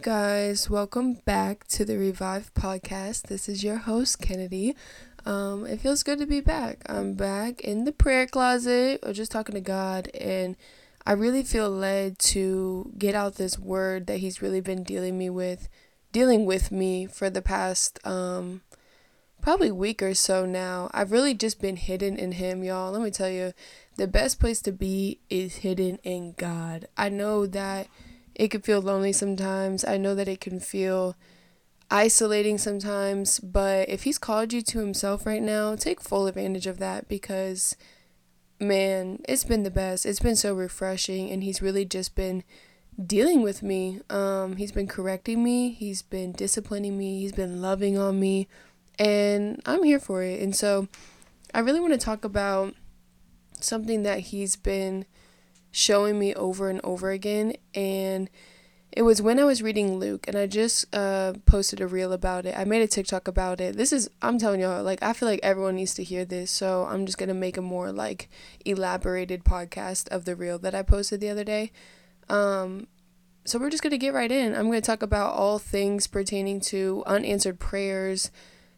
guys, 0.00 0.70
welcome 0.70 1.14
back 1.24 1.66
to 1.66 1.84
the 1.84 1.98
Revive 1.98 2.54
podcast. 2.54 3.22
This 3.22 3.48
is 3.48 3.64
your 3.64 3.78
host, 3.78 4.20
Kennedy. 4.20 4.76
Um, 5.26 5.66
it 5.66 5.80
feels 5.80 6.04
good 6.04 6.20
to 6.20 6.26
be 6.26 6.40
back. 6.40 6.82
I'm 6.86 7.14
back 7.14 7.62
in 7.62 7.82
the 7.82 7.90
prayer 7.90 8.28
closet 8.28 9.00
or 9.02 9.12
just 9.12 9.32
talking 9.32 9.56
to 9.56 9.60
God, 9.60 10.06
and 10.14 10.54
I 11.04 11.14
really 11.14 11.42
feel 11.42 11.68
led 11.68 12.20
to 12.20 12.92
get 12.96 13.16
out 13.16 13.34
this 13.34 13.58
word 13.58 14.06
that 14.06 14.18
He's 14.18 14.40
really 14.40 14.60
been 14.60 14.84
dealing 14.84 15.18
me 15.18 15.30
with, 15.30 15.68
dealing 16.12 16.46
with 16.46 16.70
me 16.70 17.06
for 17.06 17.28
the 17.28 17.42
past 17.42 17.98
um, 18.06 18.60
probably 19.42 19.72
week 19.72 20.00
or 20.00 20.14
so 20.14 20.46
now. 20.46 20.88
I've 20.94 21.10
really 21.10 21.34
just 21.34 21.60
been 21.60 21.76
hidden 21.76 22.16
in 22.16 22.32
Him, 22.32 22.62
y'all. 22.62 22.92
Let 22.92 23.02
me 23.02 23.10
tell 23.10 23.30
you, 23.30 23.52
the 23.96 24.06
best 24.06 24.38
place 24.38 24.62
to 24.62 24.70
be 24.70 25.18
is 25.28 25.56
hidden 25.56 25.98
in 26.04 26.34
God. 26.38 26.86
I 26.96 27.08
know 27.08 27.46
that 27.46 27.88
it 28.38 28.52
can 28.52 28.62
feel 28.62 28.80
lonely 28.80 29.12
sometimes. 29.12 29.84
I 29.84 29.96
know 29.96 30.14
that 30.14 30.28
it 30.28 30.40
can 30.40 30.60
feel 30.60 31.16
isolating 31.90 32.56
sometimes, 32.56 33.40
but 33.40 33.88
if 33.88 34.04
he's 34.04 34.18
called 34.18 34.52
you 34.52 34.62
to 34.62 34.78
himself 34.78 35.26
right 35.26 35.42
now, 35.42 35.74
take 35.74 36.00
full 36.00 36.26
advantage 36.28 36.66
of 36.66 36.78
that 36.78 37.08
because 37.08 37.76
man, 38.60 39.20
it's 39.28 39.44
been 39.44 39.62
the 39.62 39.70
best. 39.70 40.06
It's 40.06 40.20
been 40.20 40.36
so 40.36 40.54
refreshing 40.54 41.30
and 41.30 41.42
he's 41.42 41.62
really 41.62 41.84
just 41.84 42.14
been 42.14 42.44
dealing 43.04 43.42
with 43.42 43.62
me. 43.62 44.00
Um 44.08 44.56
he's 44.56 44.72
been 44.72 44.88
correcting 44.88 45.42
me, 45.42 45.70
he's 45.70 46.02
been 46.02 46.32
disciplining 46.32 46.96
me, 46.96 47.20
he's 47.20 47.32
been 47.32 47.60
loving 47.60 47.98
on 47.98 48.20
me, 48.20 48.48
and 48.98 49.60
I'm 49.66 49.82
here 49.82 50.00
for 50.00 50.22
it. 50.22 50.40
And 50.40 50.54
so 50.54 50.88
I 51.52 51.60
really 51.60 51.80
want 51.80 51.92
to 51.92 51.98
talk 51.98 52.24
about 52.24 52.74
something 53.60 54.02
that 54.04 54.20
he's 54.20 54.54
been 54.54 55.06
showing 55.70 56.18
me 56.18 56.34
over 56.34 56.70
and 56.70 56.80
over 56.82 57.10
again. 57.10 57.54
And 57.74 58.30
it 58.90 59.02
was 59.02 59.20
when 59.20 59.38
I 59.38 59.44
was 59.44 59.62
reading 59.62 59.98
Luke, 59.98 60.26
and 60.26 60.36
I 60.36 60.46
just 60.46 60.86
uh, 60.94 61.34
posted 61.44 61.80
a 61.80 61.86
reel 61.86 62.12
about 62.12 62.46
it. 62.46 62.56
I 62.56 62.64
made 62.64 62.82
a 62.82 62.86
TikTok 62.86 63.28
about 63.28 63.60
it. 63.60 63.76
This 63.76 63.92
is, 63.92 64.08
I'm 64.22 64.38
telling 64.38 64.60
y'all, 64.60 64.82
like, 64.82 65.02
I 65.02 65.12
feel 65.12 65.28
like 65.28 65.40
everyone 65.42 65.76
needs 65.76 65.94
to 65.94 66.02
hear 66.02 66.24
this. 66.24 66.50
So 66.50 66.84
I'm 66.84 67.04
just 67.04 67.18
going 67.18 67.28
to 67.28 67.34
make 67.34 67.58
a 67.58 67.62
more, 67.62 67.92
like, 67.92 68.30
elaborated 68.64 69.44
podcast 69.44 70.08
of 70.08 70.24
the 70.24 70.34
reel 70.34 70.58
that 70.60 70.74
I 70.74 70.82
posted 70.82 71.20
the 71.20 71.28
other 71.28 71.44
day. 71.44 71.70
Um, 72.30 72.88
so 73.44 73.58
we're 73.58 73.70
just 73.70 73.82
going 73.82 73.90
to 73.90 73.98
get 73.98 74.14
right 74.14 74.32
in. 74.32 74.54
I'm 74.54 74.68
going 74.68 74.80
to 74.80 74.86
talk 74.86 75.02
about 75.02 75.34
all 75.34 75.58
things 75.58 76.06
pertaining 76.06 76.60
to 76.60 77.02
unanswered 77.06 77.60
prayers 77.60 78.30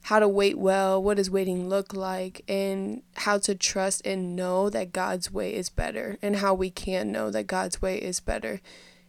how 0.03 0.19
to 0.19 0.29
wait 0.29 0.59
well, 0.59 1.03
what 1.03 1.17
does 1.17 1.31
waiting 1.31 1.69
look 1.69 1.95
like, 1.95 2.43
and 2.49 3.03
how 3.17 3.39
to 3.39 3.55
trust 3.55 4.07
and 4.07 4.35
know 4.35 4.71
that 4.71 4.93
God's 4.93 5.31
way 5.31 5.55
is 5.55 5.69
better, 5.69 6.19
and 6.23 6.37
how 6.37 6.55
we 6.55 6.71
can 6.71 7.13
know 7.13 7.31
that 7.31 7.47
God's 7.47 7.83
way 7.83 7.97
is 7.97 8.21
better, 8.21 8.61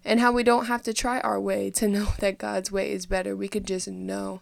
and 0.04 0.20
how 0.20 0.32
we 0.32 0.44
don't 0.44 0.66
have 0.66 0.84
to 0.84 0.94
try 0.94 1.20
our 1.22 1.40
way 1.40 1.70
to 1.72 1.88
know 1.90 2.10
that 2.20 2.38
God's 2.38 2.72
way 2.72 2.92
is 2.92 3.06
better. 3.06 3.36
We 3.36 3.48
could 3.48 3.66
just 3.66 3.88
know. 3.88 4.42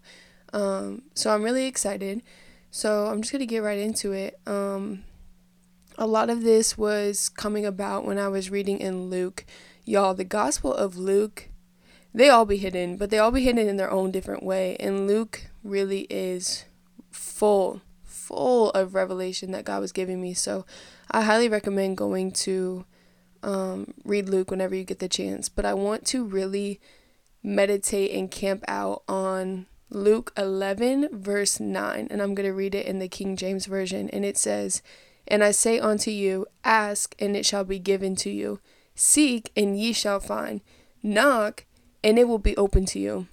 Um, 0.51 1.03
so 1.13 1.33
I'm 1.33 1.43
really 1.43 1.65
excited. 1.65 2.23
So 2.71 3.07
I'm 3.07 3.21
just 3.21 3.31
gonna 3.31 3.45
get 3.45 3.63
right 3.63 3.79
into 3.79 4.11
it. 4.11 4.39
Um, 4.47 5.03
a 5.97 6.07
lot 6.07 6.29
of 6.29 6.43
this 6.43 6.77
was 6.77 7.29
coming 7.29 7.65
about 7.65 8.05
when 8.05 8.17
I 8.17 8.29
was 8.29 8.49
reading 8.49 8.79
in 8.79 9.09
Luke. 9.09 9.45
Y'all, 9.85 10.13
the 10.13 10.23
Gospel 10.23 10.73
of 10.73 10.97
Luke, 10.97 11.48
they 12.19 12.27
all 12.27 12.45
be 12.45 12.57
hidden, 12.57 12.97
but 12.97 13.09
they 13.11 13.17
all 13.17 13.31
be 13.31 13.43
hidden 13.43 13.69
in 13.69 13.77
their 13.77 13.89
own 13.89 14.11
different 14.11 14.43
way. 14.43 14.75
And 14.77 15.07
Luke 15.07 15.45
really 15.63 16.01
is 16.09 16.65
full, 17.11 17.81
full 18.03 18.71
of 18.71 18.93
revelation 18.93 19.51
that 19.51 19.63
God 19.63 19.79
was 19.79 19.93
giving 19.93 20.21
me. 20.21 20.33
So 20.33 20.65
I 21.09 21.21
highly 21.21 21.47
recommend 21.47 21.95
going 21.95 22.31
to 22.31 22.83
um, 23.41 23.93
read 24.03 24.27
Luke 24.27 24.51
whenever 24.51 24.75
you 24.75 24.83
get 24.83 24.99
the 24.99 25.07
chance. 25.07 25.47
But 25.47 25.63
I 25.63 25.73
want 25.73 26.05
to 26.07 26.25
really 26.25 26.81
meditate 27.41 28.11
and 28.11 28.29
camp 28.29 28.65
out 28.67 29.03
on 29.07 29.67
Luke 29.89 30.33
11, 30.35 31.07
verse 31.13 31.61
9. 31.61 32.09
And 32.11 32.21
I'm 32.21 32.35
going 32.35 32.49
to 32.49 32.53
read 32.53 32.75
it 32.75 32.85
in 32.85 32.99
the 32.99 33.07
King 33.07 33.37
James 33.37 33.65
Version. 33.65 34.09
And 34.09 34.25
it 34.25 34.37
says, 34.37 34.81
And 35.25 35.41
I 35.41 35.51
say 35.51 35.79
unto 35.79 36.11
you, 36.11 36.47
Ask, 36.65 37.15
and 37.17 37.37
it 37.37 37.45
shall 37.45 37.63
be 37.63 37.79
given 37.79 38.17
to 38.17 38.29
you. 38.29 38.59
Seek, 38.93 39.53
and 39.55 39.79
ye 39.79 39.93
shall 39.93 40.19
find. 40.19 40.59
Knock, 41.01 41.63
and 42.03 42.17
it 42.19 42.27
will 42.27 42.39
be 42.39 42.57
open 42.57 42.85
to 42.87 42.99
you. 42.99 43.27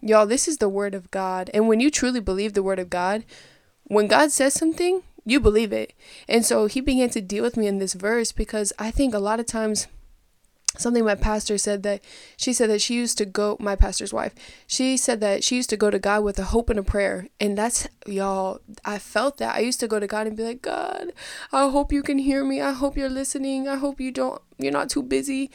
Y'all, 0.00 0.26
this 0.26 0.46
is 0.46 0.58
the 0.58 0.68
word 0.68 0.94
of 0.94 1.10
God. 1.10 1.50
And 1.54 1.68
when 1.68 1.80
you 1.80 1.90
truly 1.90 2.20
believe 2.20 2.52
the 2.54 2.62
word 2.62 2.78
of 2.78 2.90
God, 2.90 3.24
when 3.84 4.06
God 4.06 4.30
says 4.30 4.54
something, 4.54 5.02
you 5.24 5.40
believe 5.40 5.72
it. 5.72 5.92
And 6.28 6.44
so 6.44 6.66
he 6.66 6.80
began 6.80 7.10
to 7.10 7.20
deal 7.20 7.42
with 7.42 7.56
me 7.56 7.66
in 7.66 7.78
this 7.78 7.94
verse 7.94 8.32
because 8.32 8.72
I 8.78 8.90
think 8.90 9.14
a 9.14 9.18
lot 9.18 9.40
of 9.40 9.46
times 9.46 9.88
something 10.78 11.04
my 11.04 11.14
pastor 11.14 11.56
said 11.58 11.82
that 11.82 12.02
she 12.36 12.52
said 12.52 12.68
that 12.70 12.80
she 12.80 12.94
used 12.94 13.16
to 13.18 13.24
go 13.24 13.56
my 13.58 13.74
pastor's 13.74 14.12
wife 14.12 14.34
she 14.66 14.96
said 14.96 15.20
that 15.20 15.42
she 15.42 15.56
used 15.56 15.70
to 15.70 15.76
go 15.76 15.90
to 15.90 15.98
god 15.98 16.22
with 16.22 16.38
a 16.38 16.44
hope 16.44 16.68
and 16.68 16.78
a 16.78 16.82
prayer 16.82 17.28
and 17.40 17.56
that's 17.56 17.88
y'all 18.06 18.60
i 18.84 18.98
felt 18.98 19.38
that 19.38 19.54
i 19.54 19.60
used 19.60 19.80
to 19.80 19.88
go 19.88 19.98
to 19.98 20.06
god 20.06 20.26
and 20.26 20.36
be 20.36 20.42
like 20.42 20.62
god 20.62 21.12
i 21.52 21.68
hope 21.68 21.92
you 21.92 22.02
can 22.02 22.18
hear 22.18 22.44
me 22.44 22.60
i 22.60 22.72
hope 22.72 22.96
you're 22.96 23.08
listening 23.08 23.66
i 23.66 23.76
hope 23.76 24.00
you 24.00 24.10
don't 24.10 24.42
you're 24.58 24.72
not 24.72 24.90
too 24.90 25.02
busy 25.02 25.50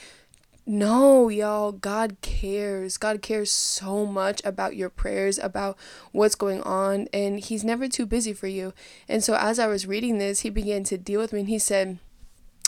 no, 0.66 1.30
y'all, 1.30 1.72
God 1.72 2.18
cares. 2.22 2.98
God 2.98 3.22
cares 3.22 3.52
so 3.52 4.06
much 4.06 4.42
about 4.46 4.76
your 4.76 4.90
prayers, 4.90 5.40
about 5.40 5.78
what's 6.12 6.36
going 6.36 6.62
on, 6.62 7.08
and 7.12 7.40
He's 7.40 7.64
never 7.64 7.88
too 7.88 8.06
busy 8.06 8.34
for 8.34 8.48
you. 8.48 8.74
And 9.08 9.24
so, 9.24 9.36
as 9.36 9.58
I 9.58 9.68
was 9.68 9.88
reading 9.88 10.18
this, 10.18 10.42
He 10.42 10.50
began 10.50 10.84
to 10.86 10.98
deal 10.98 11.20
with 11.20 11.34
me, 11.34 11.42
and 11.42 11.50
He 11.50 11.60
said, 11.60 11.98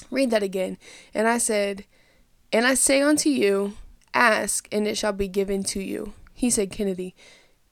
Read 0.09 0.31
that 0.31 0.43
again. 0.43 0.77
And 1.13 1.27
I 1.27 1.37
said, 1.37 1.85
And 2.51 2.65
I 2.65 2.73
say 2.73 3.01
unto 3.01 3.29
you, 3.29 3.73
Ask, 4.13 4.67
and 4.71 4.87
it 4.87 4.97
shall 4.97 5.13
be 5.13 5.27
given 5.27 5.63
to 5.65 5.81
you. 5.81 6.13
He 6.33 6.49
said, 6.49 6.71
Kennedy, 6.71 7.15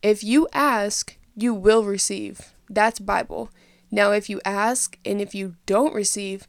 if 0.01 0.23
you 0.23 0.47
ask, 0.53 1.17
you 1.35 1.53
will 1.53 1.83
receive. 1.83 2.53
That's 2.69 2.99
Bible. 2.99 3.49
Now, 3.89 4.11
if 4.11 4.29
you 4.29 4.39
ask 4.45 4.97
and 5.03 5.19
if 5.19 5.35
you 5.35 5.55
don't 5.65 5.93
receive, 5.93 6.47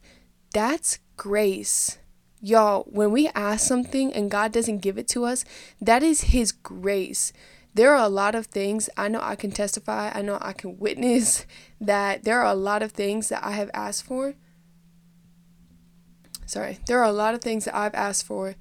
that's 0.53 0.99
grace. 1.17 1.97
Y'all, 2.45 2.83
when 2.89 3.13
we 3.13 3.29
ask 3.29 3.65
something 3.65 4.11
and 4.11 4.29
God 4.29 4.51
doesn't 4.51 4.79
give 4.79 4.97
it 4.97 5.07
to 5.07 5.23
us, 5.23 5.45
that 5.79 6.03
is 6.03 6.33
His 6.35 6.51
grace. 6.51 7.31
There 7.73 7.95
are 7.95 8.03
a 8.03 8.09
lot 8.09 8.35
of 8.35 8.47
things 8.47 8.89
I 8.97 9.07
know 9.07 9.21
I 9.23 9.37
can 9.37 9.51
testify, 9.51 10.11
I 10.13 10.21
know 10.21 10.37
I 10.41 10.51
can 10.51 10.77
witness 10.77 11.45
that 11.79 12.25
there 12.25 12.41
are 12.41 12.51
a 12.51 12.53
lot 12.53 12.83
of 12.83 12.91
things 12.91 13.29
that 13.29 13.45
I 13.45 13.51
have 13.51 13.71
asked 13.73 14.03
for. 14.03 14.33
Sorry, 16.45 16.79
there 16.85 16.99
are 16.99 17.07
a 17.07 17.13
lot 17.13 17.33
of 17.33 17.39
things 17.39 17.63
that 17.63 17.77
I've 17.77 17.95
asked 17.95 18.25
for 18.25 18.55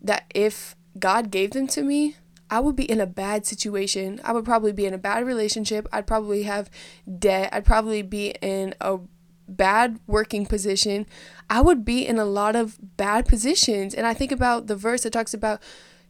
that 0.00 0.24
if 0.34 0.74
God 0.98 1.30
gave 1.30 1.50
them 1.50 1.66
to 1.66 1.82
me, 1.82 2.16
I 2.48 2.60
would 2.60 2.76
be 2.76 2.90
in 2.90 2.98
a 2.98 3.06
bad 3.06 3.44
situation. 3.44 4.22
I 4.24 4.32
would 4.32 4.46
probably 4.46 4.72
be 4.72 4.86
in 4.86 4.94
a 4.94 4.98
bad 4.98 5.26
relationship. 5.26 5.86
I'd 5.92 6.06
probably 6.06 6.44
have 6.44 6.70
debt. 7.18 7.50
I'd 7.52 7.66
probably 7.66 8.00
be 8.00 8.30
in 8.40 8.74
a 8.80 9.00
bad 9.48 9.98
working 10.06 10.46
position, 10.46 11.06
I 11.48 11.60
would 11.60 11.84
be 11.84 12.06
in 12.06 12.18
a 12.18 12.24
lot 12.24 12.54
of 12.54 12.78
bad 12.96 13.26
positions. 13.26 13.94
And 13.94 14.06
I 14.06 14.14
think 14.14 14.32
about 14.32 14.66
the 14.66 14.76
verse 14.76 15.02
that 15.02 15.12
talks 15.12 15.34
about 15.34 15.60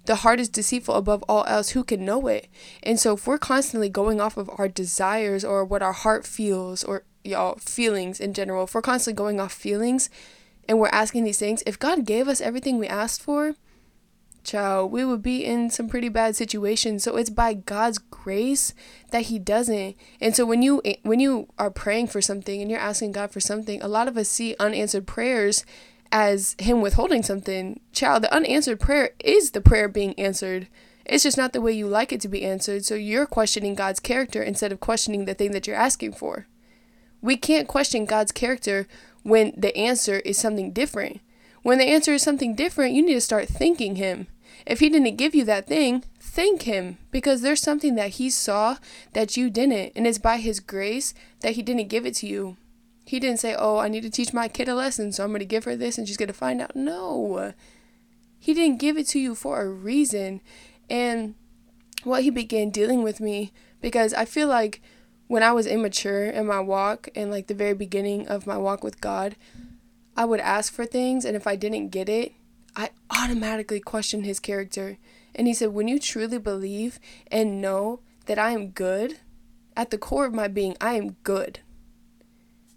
the 0.06 0.16
heart 0.16 0.40
is 0.40 0.48
deceitful 0.48 0.94
above 0.94 1.22
all 1.28 1.44
else. 1.46 1.70
Who 1.70 1.84
can 1.84 2.04
know 2.04 2.26
it? 2.28 2.48
And 2.82 2.98
so 2.98 3.14
if 3.14 3.26
we're 3.26 3.38
constantly 3.38 3.88
going 3.88 4.20
off 4.20 4.36
of 4.36 4.50
our 4.58 4.68
desires 4.68 5.44
or 5.44 5.64
what 5.64 5.82
our 5.82 5.92
heart 5.92 6.26
feels 6.26 6.82
or 6.82 7.04
y'all 7.24 7.56
feelings 7.56 8.18
in 8.18 8.32
general, 8.32 8.64
if 8.64 8.74
we're 8.74 8.82
constantly 8.82 9.16
going 9.16 9.38
off 9.38 9.52
feelings 9.52 10.08
and 10.68 10.78
we're 10.78 10.88
asking 10.88 11.24
these 11.24 11.38
things, 11.38 11.62
if 11.66 11.78
God 11.78 12.06
gave 12.06 12.26
us 12.26 12.40
everything 12.40 12.78
we 12.78 12.86
asked 12.86 13.22
for, 13.22 13.54
child, 14.44 14.92
we 14.92 15.04
would 15.04 15.22
be 15.22 15.44
in 15.44 15.70
some 15.70 15.88
pretty 15.88 16.08
bad 16.08 16.36
situations. 16.36 17.04
So 17.04 17.16
it's 17.16 17.30
by 17.30 17.54
God's 17.54 17.98
grace 17.98 18.74
that 19.10 19.26
he 19.26 19.38
doesn't. 19.38 19.96
And 20.20 20.34
so 20.34 20.44
when 20.44 20.62
you 20.62 20.82
when 21.02 21.20
you 21.20 21.48
are 21.58 21.70
praying 21.70 22.08
for 22.08 22.20
something 22.20 22.60
and 22.60 22.70
you're 22.70 22.80
asking 22.80 23.12
God 23.12 23.30
for 23.30 23.40
something, 23.40 23.82
a 23.82 23.88
lot 23.88 24.08
of 24.08 24.16
us 24.16 24.28
see 24.28 24.56
unanswered 24.58 25.06
prayers 25.06 25.64
as 26.10 26.56
him 26.58 26.80
withholding 26.80 27.22
something. 27.22 27.80
Child, 27.92 28.24
the 28.24 28.34
unanswered 28.34 28.80
prayer 28.80 29.10
is 29.22 29.50
the 29.50 29.60
prayer 29.60 29.88
being 29.88 30.18
answered. 30.18 30.68
It's 31.04 31.22
just 31.22 31.38
not 31.38 31.52
the 31.52 31.60
way 31.60 31.72
you 31.72 31.86
like 31.86 32.12
it 32.12 32.20
to 32.22 32.28
be 32.28 32.44
answered. 32.44 32.84
So 32.84 32.94
you're 32.94 33.26
questioning 33.26 33.74
God's 33.74 34.00
character 34.00 34.42
instead 34.42 34.72
of 34.72 34.80
questioning 34.80 35.24
the 35.24 35.34
thing 35.34 35.52
that 35.52 35.66
you're 35.66 35.76
asking 35.76 36.12
for. 36.12 36.46
We 37.20 37.36
can't 37.36 37.66
question 37.66 38.04
God's 38.04 38.32
character 38.32 38.86
when 39.22 39.52
the 39.56 39.76
answer 39.76 40.20
is 40.20 40.38
something 40.38 40.72
different. 40.72 41.20
When 41.62 41.78
the 41.78 41.84
answer 41.84 42.12
is 42.14 42.22
something 42.22 42.54
different, 42.54 42.94
you 42.94 43.02
need 43.02 43.14
to 43.14 43.20
start 43.20 43.48
thanking 43.48 43.96
Him. 43.96 44.26
If 44.66 44.80
He 44.80 44.88
didn't 44.88 45.16
give 45.16 45.34
you 45.34 45.44
that 45.44 45.66
thing, 45.66 46.04
thank 46.20 46.62
Him 46.62 46.98
because 47.10 47.40
there's 47.40 47.62
something 47.62 47.94
that 47.96 48.10
He 48.12 48.30
saw 48.30 48.76
that 49.12 49.36
you 49.36 49.50
didn't, 49.50 49.92
and 49.96 50.06
it's 50.06 50.18
by 50.18 50.38
His 50.38 50.60
grace 50.60 51.14
that 51.40 51.52
He 51.52 51.62
didn't 51.62 51.88
give 51.88 52.06
it 52.06 52.14
to 52.16 52.26
you. 52.26 52.56
He 53.04 53.18
didn't 53.18 53.40
say, 53.40 53.54
Oh, 53.58 53.78
I 53.78 53.88
need 53.88 54.02
to 54.02 54.10
teach 54.10 54.34
my 54.34 54.48
kid 54.48 54.68
a 54.68 54.74
lesson, 54.74 55.12
so 55.12 55.24
I'm 55.24 55.30
going 55.30 55.40
to 55.40 55.46
give 55.46 55.64
her 55.64 55.76
this 55.76 55.96
and 55.96 56.06
she's 56.06 56.18
going 56.18 56.28
to 56.28 56.34
find 56.34 56.60
out. 56.60 56.76
No. 56.76 57.54
He 58.38 58.52
didn't 58.52 58.80
give 58.80 58.98
it 58.98 59.08
to 59.08 59.18
you 59.18 59.34
for 59.34 59.62
a 59.62 59.68
reason. 59.68 60.42
And 60.90 61.34
what 62.04 62.22
He 62.22 62.30
began 62.30 62.70
dealing 62.70 63.02
with 63.02 63.18
me 63.18 63.52
because 63.80 64.12
I 64.12 64.24
feel 64.24 64.48
like 64.48 64.82
when 65.26 65.42
I 65.42 65.52
was 65.52 65.66
immature 65.66 66.24
in 66.24 66.46
my 66.46 66.60
walk 66.60 67.08
and 67.14 67.30
like 67.30 67.46
the 67.46 67.54
very 67.54 67.74
beginning 67.74 68.28
of 68.28 68.46
my 68.46 68.56
walk 68.56 68.84
with 68.84 69.00
God, 69.00 69.36
I 70.18 70.24
would 70.24 70.40
ask 70.40 70.72
for 70.72 70.84
things, 70.84 71.24
and 71.24 71.36
if 71.36 71.46
I 71.46 71.54
didn't 71.54 71.90
get 71.90 72.08
it, 72.08 72.32
I 72.74 72.90
automatically 73.08 73.78
questioned 73.78 74.26
his 74.26 74.40
character. 74.40 74.98
And 75.32 75.46
he 75.46 75.54
said, 75.54 75.68
When 75.68 75.86
you 75.86 76.00
truly 76.00 76.38
believe 76.38 76.98
and 77.30 77.62
know 77.62 78.00
that 78.26 78.36
I 78.36 78.50
am 78.50 78.70
good, 78.70 79.20
at 79.76 79.90
the 79.90 79.96
core 79.96 80.26
of 80.26 80.34
my 80.34 80.48
being, 80.48 80.76
I 80.80 80.94
am 80.94 81.10
good. 81.22 81.60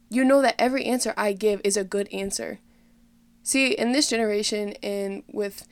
You 0.07 0.23
know 0.23 0.43
that 0.43 0.53
every 0.59 0.85
answer 0.85 1.15
I 1.17 1.33
give 1.33 1.61
is 1.63 1.77
a 1.77 1.83
good 1.83 2.07
answer. 2.13 2.59
See, 3.41 3.71
in 3.71 3.91
this 3.91 4.07
generation 4.07 4.75
and 4.83 5.23
with 5.27 5.67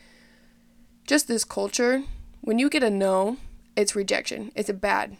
just 1.05 1.27
this 1.27 1.43
culture, 1.43 2.01
when 2.41 2.57
you 2.57 2.67
get 2.67 2.81
a 2.81 2.89
no, 2.89 3.37
it's 3.75 3.95
rejection. 3.95 4.51
It's 4.55 4.69
a 4.69 4.73
bad. 4.73 5.17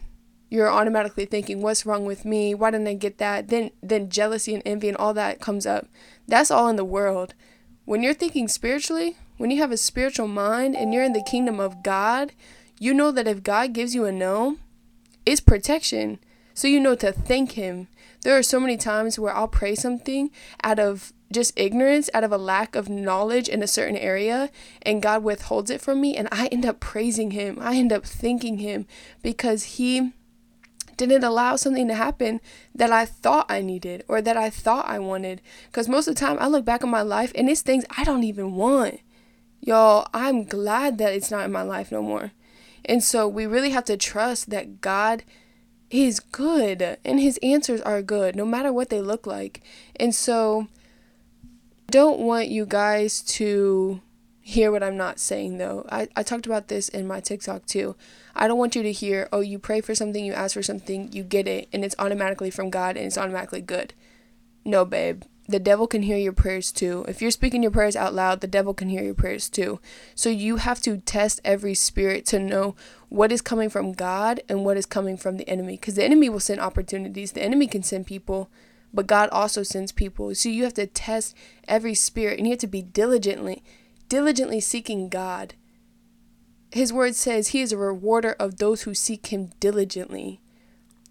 You're 0.50 0.70
automatically 0.70 1.24
thinking, 1.24 1.62
what's 1.62 1.86
wrong 1.86 2.04
with 2.04 2.24
me? 2.24 2.54
Why 2.54 2.72
didn't 2.72 2.88
I 2.88 2.94
get 2.94 3.18
that? 3.18 3.48
Then 3.48 3.70
then 3.82 4.10
jealousy 4.10 4.52
and 4.52 4.62
envy 4.66 4.88
and 4.88 4.96
all 4.96 5.14
that 5.14 5.40
comes 5.40 5.64
up. 5.64 5.86
That's 6.26 6.50
all 6.50 6.68
in 6.68 6.76
the 6.76 6.84
world. 6.84 7.34
When 7.84 8.02
you're 8.02 8.14
thinking 8.14 8.48
spiritually, 8.48 9.16
when 9.38 9.50
you 9.50 9.58
have 9.58 9.72
a 9.72 9.76
spiritual 9.76 10.28
mind 10.28 10.76
and 10.76 10.92
you're 10.92 11.04
in 11.04 11.12
the 11.12 11.22
kingdom 11.22 11.60
of 11.60 11.82
God, 11.82 12.32
you 12.78 12.92
know 12.92 13.10
that 13.12 13.28
if 13.28 13.42
God 13.42 13.72
gives 13.72 13.94
you 13.94 14.04
a 14.04 14.12
no, 14.12 14.58
it's 15.24 15.40
protection. 15.40 16.18
So 16.52 16.68
you 16.68 16.80
know 16.80 16.94
to 16.96 17.12
thank 17.12 17.52
him. 17.52 17.88
There 18.22 18.36
are 18.36 18.42
so 18.42 18.60
many 18.60 18.76
times 18.76 19.18
where 19.18 19.34
I'll 19.34 19.48
pray 19.48 19.74
something 19.74 20.30
out 20.62 20.78
of 20.78 21.12
just 21.32 21.58
ignorance, 21.58 22.10
out 22.12 22.24
of 22.24 22.32
a 22.32 22.38
lack 22.38 22.74
of 22.74 22.88
knowledge 22.88 23.48
in 23.48 23.62
a 23.62 23.66
certain 23.66 23.96
area, 23.96 24.50
and 24.82 25.00
God 25.00 25.22
withholds 25.22 25.70
it 25.70 25.80
from 25.80 26.00
me, 26.00 26.16
and 26.16 26.28
I 26.32 26.48
end 26.48 26.66
up 26.66 26.80
praising 26.80 27.30
Him. 27.30 27.58
I 27.60 27.76
end 27.76 27.92
up 27.92 28.04
thanking 28.04 28.58
Him 28.58 28.86
because 29.22 29.76
He 29.76 30.12
didn't 31.08 31.24
allow 31.24 31.56
something 31.56 31.88
to 31.88 31.94
happen 31.94 32.40
that 32.74 32.92
I 32.92 33.04
thought 33.04 33.50
I 33.50 33.60
needed 33.62 34.04
or 34.08 34.20
that 34.22 34.36
I 34.36 34.50
thought 34.50 34.88
I 34.88 34.98
wanted. 34.98 35.40
Because 35.66 35.88
most 35.88 36.08
of 36.08 36.14
the 36.14 36.20
time, 36.20 36.36
I 36.40 36.46
look 36.46 36.64
back 36.64 36.84
on 36.84 36.90
my 36.90 37.02
life 37.02 37.32
and 37.34 37.48
it's 37.48 37.62
things 37.62 37.84
I 37.96 38.04
don't 38.04 38.24
even 38.24 38.54
want. 38.54 39.00
Y'all, 39.60 40.08
I'm 40.14 40.44
glad 40.44 40.98
that 40.98 41.12
it's 41.12 41.30
not 41.30 41.44
in 41.44 41.52
my 41.52 41.62
life 41.62 41.92
no 41.92 42.02
more. 42.02 42.32
And 42.84 43.04
so 43.04 43.28
we 43.28 43.46
really 43.46 43.70
have 43.70 43.84
to 43.84 43.96
trust 43.96 44.50
that 44.50 44.80
God 44.80 45.22
is 45.90 46.20
good 46.20 46.98
and 47.04 47.20
his 47.20 47.38
answers 47.42 47.80
are 47.80 48.00
good 48.00 48.36
no 48.36 48.44
matter 48.44 48.72
what 48.72 48.90
they 48.90 49.00
look 49.00 49.26
like. 49.26 49.60
And 49.96 50.14
so 50.14 50.68
don't 51.90 52.20
want 52.20 52.48
you 52.48 52.64
guys 52.64 53.20
to 53.22 54.00
hear 54.40 54.72
what 54.72 54.82
I'm 54.82 54.96
not 54.96 55.18
saying 55.18 55.58
though. 55.58 55.86
I, 55.90 56.08
I 56.16 56.22
talked 56.22 56.46
about 56.46 56.68
this 56.68 56.88
in 56.88 57.06
my 57.06 57.20
TikTok 57.20 57.66
too. 57.66 57.96
I 58.34 58.48
don't 58.48 58.58
want 58.58 58.74
you 58.74 58.82
to 58.82 58.92
hear, 58.92 59.28
oh, 59.32 59.40
you 59.40 59.58
pray 59.58 59.80
for 59.80 59.94
something, 59.94 60.24
you 60.24 60.32
ask 60.32 60.54
for 60.54 60.62
something, 60.62 61.12
you 61.12 61.22
get 61.22 61.46
it, 61.46 61.68
and 61.72 61.84
it's 61.84 61.94
automatically 61.98 62.50
from 62.50 62.70
God 62.70 62.96
and 62.96 63.06
it's 63.06 63.18
automatically 63.18 63.60
good. 63.60 63.94
No, 64.64 64.84
babe. 64.84 65.22
The 65.48 65.58
devil 65.58 65.88
can 65.88 66.02
hear 66.02 66.16
your 66.16 66.32
prayers 66.32 66.70
too. 66.70 67.04
If 67.08 67.20
you're 67.20 67.32
speaking 67.32 67.62
your 67.62 67.72
prayers 67.72 67.96
out 67.96 68.14
loud, 68.14 68.40
the 68.40 68.46
devil 68.46 68.72
can 68.72 68.88
hear 68.88 69.02
your 69.02 69.14
prayers 69.14 69.48
too. 69.48 69.80
So 70.14 70.28
you 70.28 70.56
have 70.56 70.80
to 70.82 70.98
test 70.98 71.40
every 71.44 71.74
spirit 71.74 72.24
to 72.26 72.38
know 72.38 72.76
what 73.08 73.32
is 73.32 73.42
coming 73.42 73.68
from 73.68 73.92
God 73.92 74.40
and 74.48 74.64
what 74.64 74.76
is 74.76 74.86
coming 74.86 75.16
from 75.16 75.38
the 75.38 75.48
enemy. 75.48 75.72
Because 75.72 75.96
the 75.96 76.04
enemy 76.04 76.28
will 76.28 76.38
send 76.38 76.60
opportunities, 76.60 77.32
the 77.32 77.42
enemy 77.42 77.66
can 77.66 77.82
send 77.82 78.06
people 78.06 78.48
but 78.92 79.06
God 79.06 79.28
also 79.30 79.62
sends 79.62 79.92
people. 79.92 80.34
So 80.34 80.48
you 80.48 80.64
have 80.64 80.74
to 80.74 80.86
test 80.86 81.36
every 81.68 81.94
spirit 81.94 82.38
and 82.38 82.46
you 82.46 82.52
have 82.52 82.60
to 82.60 82.66
be 82.66 82.82
diligently, 82.82 83.62
diligently 84.10 84.60
seeking 84.60 85.08
God. 85.08 85.54
His 86.70 86.92
word 86.92 87.16
says 87.16 87.48
he 87.48 87.62
is 87.62 87.72
a 87.72 87.78
rewarder 87.78 88.36
of 88.38 88.58
those 88.58 88.82
who 88.82 88.92
seek 88.92 89.28
him 89.28 89.52
diligently. 89.58 90.42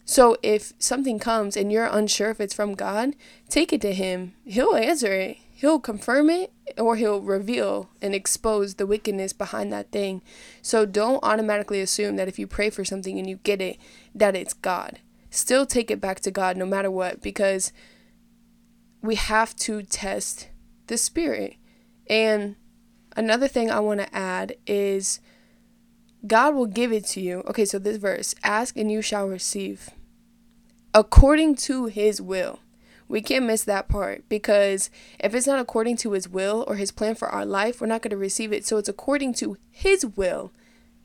So 0.06 0.38
if 0.44 0.74
something 0.78 1.18
comes 1.18 1.58
and 1.58 1.72
you're 1.72 1.86
unsure 1.86 2.30
if 2.30 2.40
it's 2.40 2.54
from 2.54 2.76
God, 2.76 3.16
take 3.50 3.74
it 3.74 3.82
to 3.82 3.94
him. 3.94 4.36
He'll 4.46 4.76
answer 4.76 5.12
it. 5.14 5.38
He'll 5.52 5.80
confirm 5.80 6.30
it 6.30 6.54
or 6.78 6.96
he'll 6.96 7.22
reveal 7.22 7.90
and 8.04 8.14
expose 8.14 8.76
the 8.76 8.86
wickedness 8.86 9.34
behind 9.34 9.74
that 9.74 9.92
thing. 9.92 10.22
So 10.62 10.86
don't 10.86 11.24
automatically 11.24 11.82
assume 11.82 12.16
that 12.18 12.28
if 12.28 12.38
you 12.38 12.46
pray 12.46 12.70
for 12.70 12.86
something 12.86 13.18
and 13.18 13.28
you 13.28 13.38
get 13.38 13.62
it, 13.62 13.78
that 14.14 14.36
it's 14.36 14.54
God 14.54 15.00
still 15.30 15.66
take 15.66 15.92
it 15.92 16.02
back 16.02 16.20
to 16.22 16.32
God 16.32 16.58
no 16.58 16.66
matter 16.66 16.90
what 16.90 17.22
because 17.22 17.72
we 19.02 19.16
have 19.16 19.56
to 19.58 19.84
test 19.84 20.50
the 20.88 20.98
spirit. 20.98 21.56
And 22.10 22.56
another 23.16 23.48
thing 23.48 23.70
I 23.70 23.80
want 23.80 24.00
to 24.00 24.16
add 24.16 24.56
is 24.66 25.20
God 26.26 26.56
will 26.56 26.66
give 26.66 26.92
it 26.92 27.06
to 27.08 27.22
you. 27.22 27.44
Okay, 27.48 27.66
so 27.66 27.80
this 27.80 27.98
verse 27.98 28.36
ask 28.44 28.76
and 28.78 28.92
you 28.92 29.02
shall 29.02 29.28
receive 29.28 29.90
according 30.94 31.56
to 31.56 31.86
his 31.86 32.22
will. 32.22 32.60
We 33.08 33.22
can't 33.22 33.46
miss 33.46 33.64
that 33.64 33.88
part 33.88 34.28
because 34.30 34.90
if 35.20 35.34
it's 35.34 35.48
not 35.48 35.60
according 35.60 35.98
to 35.98 36.12
his 36.12 36.30
will 36.30 36.64
or 36.68 36.76
his 36.76 36.92
plan 36.92 37.16
for 37.16 37.28
our 37.28 37.46
life, 37.46 37.82
we're 37.82 37.88
not 37.88 38.02
going 38.04 38.12
to 38.12 38.18
receive 38.18 38.54
it. 38.54 38.66
So 38.66 38.78
it's 38.78 38.90
according 38.90 39.34
to 39.36 39.58
his 39.72 40.06
will, 40.06 40.52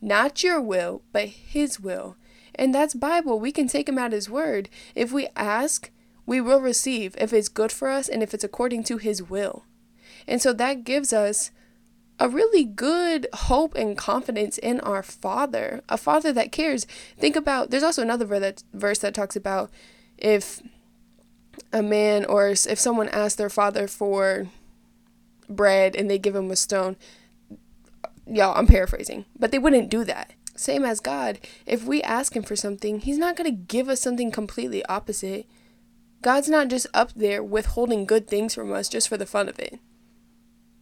not 0.03 0.43
your 0.43 0.61
will, 0.61 1.03
but 1.13 1.29
his 1.29 1.81
will. 1.81 2.17
And 2.55 2.75
that's 2.75 2.95
Bible. 2.95 3.41
We 3.41 3.53
can 3.53 3.69
take 3.69 3.89
him 3.89 3.99
at 3.99 4.13
his 4.13 4.29
word. 4.29 4.69
If 4.95 5.13
we 5.13 5.29
ask, 5.35 5.91
we 6.27 6.41
will 6.41 6.61
receive 6.61 7.17
if 7.19 7.33
it's 7.33 7.49
good 7.49 7.73
for 7.73 7.89
us 7.89 8.09
and 8.09 8.23
if 8.23 8.35
it's 8.35 8.45
according 8.45 8.85
to 8.85 8.99
his 8.99 9.23
will. 9.23 9.65
And 10.29 10.41
so 10.41 10.53
that 10.53 10.85
gives 10.85 11.13
us 11.13 11.51
a 12.19 12.29
really 12.29 12.65
good 12.65 13.27
hope 13.35 13.75
and 13.75 13.97
confidence 13.97 14.59
in 14.59 14.81
our 14.81 15.03
Father, 15.03 15.83
a 15.89 15.97
Father 15.97 16.33
that 16.33 16.53
cares. 16.53 16.87
Think 17.19 17.37
about, 17.37 17.71
there's 17.71 17.83
also 17.83 18.03
another 18.03 18.55
verse 18.73 18.99
that 19.01 19.15
talks 19.15 19.37
about 19.37 19.71
if 20.17 20.63
a 21.73 21.83
man 21.83 22.25
or 22.25 22.49
if 22.49 22.79
someone 22.79 23.09
asks 23.09 23.37
their 23.37 23.51
father 23.51 23.89
for 23.89 24.49
bread 25.49 25.97
and 25.97 26.11
they 26.11 26.19
give 26.19 26.37
him 26.37 26.51
a 26.51 26.57
stone. 26.57 26.97
Y'all, 28.27 28.57
I'm 28.57 28.67
paraphrasing, 28.67 29.27
but 29.39 29.51
they 29.51 29.59
wouldn't 29.59 29.91
do 29.91 30.05
that. 30.05 30.33
Same 30.57 30.85
as 30.85 31.01
God, 31.01 31.41
if 31.67 31.85
we 31.85 32.01
ask 32.03 32.35
Him 32.35 32.45
for 32.45 32.55
something, 32.57 33.01
He's 33.01 33.19
not 33.19 33.37
going 33.37 33.51
to 33.51 33.63
give 33.63 33.89
us 33.89 34.01
something 34.01 34.31
completely 34.31 34.85
opposite. 34.87 35.47
God's 36.23 36.49
not 36.49 36.69
just 36.69 36.87
up 36.95 37.13
there 37.15 37.43
withholding 37.43 38.07
good 38.07 38.29
things 38.29 38.55
from 38.55 38.73
us 38.73 38.89
just 38.89 39.09
for 39.09 39.17
the 39.17 39.27
fun 39.27 39.49
of 39.49 39.59
it. 39.59 39.79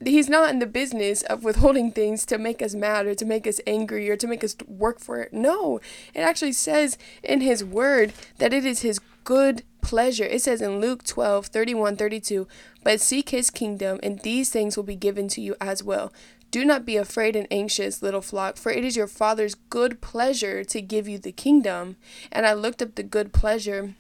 He's 0.05 0.29
not 0.29 0.51
in 0.51 0.59
the 0.59 0.67
business 0.67 1.23
of 1.23 1.45
withholding 1.45 1.93
things 1.93 2.25
to 2.27 2.39
make 2.39 2.63
us 2.63 2.75
mad 2.75 3.07
or 3.07 3.15
to 3.15 3.25
make 3.25 3.47
us 3.47 3.61
angry 3.67 4.09
or 4.11 4.17
to 4.17 4.27
make 4.27 4.43
us 4.45 4.57
work 4.67 4.99
for 5.01 5.21
it. 5.21 5.33
No, 5.33 5.81
it 6.15 6.21
actually 6.21 6.53
says 6.53 6.99
in 7.23 7.41
His 7.41 7.65
Word 7.65 8.13
that 8.39 8.53
it 8.53 8.65
is 8.65 8.81
His 8.83 9.01
good 9.25 9.63
pleasure. 9.81 10.25
It 10.25 10.43
says 10.43 10.63
in 10.63 10.81
Luke 10.81 11.05
12 11.05 11.47
31 11.47 11.97
32, 11.97 12.49
but 12.83 13.01
seek 13.01 13.31
His 13.31 13.51
kingdom, 13.51 13.99
and 14.03 14.21
these 14.21 14.51
things 14.51 14.77
will 14.77 14.85
be 14.85 14.97
given 14.97 15.29
to 15.29 15.41
you 15.41 15.55
as 15.61 15.83
well. 15.83 16.13
Do 16.51 16.67
not 16.67 16.85
be 16.85 16.99
afraid 16.99 17.35
and 17.35 17.47
anxious, 17.51 18.03
little 18.03 18.21
flock, 18.21 18.59
for 18.59 18.71
it 18.71 18.85
is 18.85 18.95
your 18.95 19.07
Father's 19.07 19.55
good 19.55 20.03
pleasure 20.03 20.63
to 20.65 20.83
give 20.83 21.09
you 21.09 21.19
the 21.19 21.33
kingdom. 21.33 21.97
And 22.31 22.47
I 22.47 22.53
looked 22.53 22.83
up 22.83 22.95
the 22.95 23.03
good 23.03 23.33
pleasure 23.33 23.95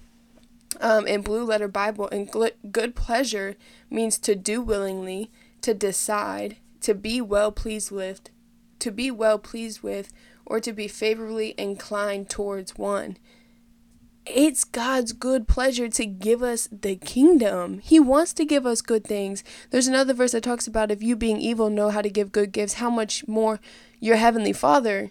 um, 0.78 1.06
in 1.06 1.22
Blue 1.22 1.44
Letter 1.44 1.68
Bible, 1.68 2.10
and 2.10 2.30
good 2.70 2.94
pleasure 2.94 3.56
means 3.88 4.18
to 4.18 4.34
do 4.34 4.60
willingly, 4.60 5.30
to 5.62 5.74
decide, 5.74 6.56
to 6.80 6.94
be 6.94 7.20
well 7.20 7.52
pleased 7.52 7.90
with, 7.90 8.30
to 8.78 8.90
be 8.90 9.10
well 9.10 9.38
pleased 9.38 9.82
with, 9.82 10.12
or 10.44 10.60
to 10.60 10.72
be 10.72 10.88
favorably 10.88 11.54
inclined 11.56 12.28
towards 12.28 12.76
one 12.76 13.16
it's 14.26 14.64
God's 14.64 15.12
good 15.12 15.48
pleasure 15.48 15.88
to 15.88 16.06
give 16.06 16.42
us 16.42 16.68
the 16.70 16.96
kingdom. 16.96 17.80
He 17.80 17.98
wants 17.98 18.32
to 18.34 18.44
give 18.44 18.66
us 18.66 18.80
good 18.80 19.04
things. 19.04 19.42
There's 19.70 19.88
another 19.88 20.14
verse 20.14 20.32
that 20.32 20.44
talks 20.44 20.66
about 20.66 20.90
if 20.90 21.02
you 21.02 21.16
being 21.16 21.40
evil 21.40 21.70
know 21.70 21.90
how 21.90 22.02
to 22.02 22.10
give 22.10 22.32
good 22.32 22.52
gifts, 22.52 22.74
how 22.74 22.90
much 22.90 23.26
more 23.26 23.60
your 23.98 24.16
heavenly 24.16 24.52
Father. 24.52 25.10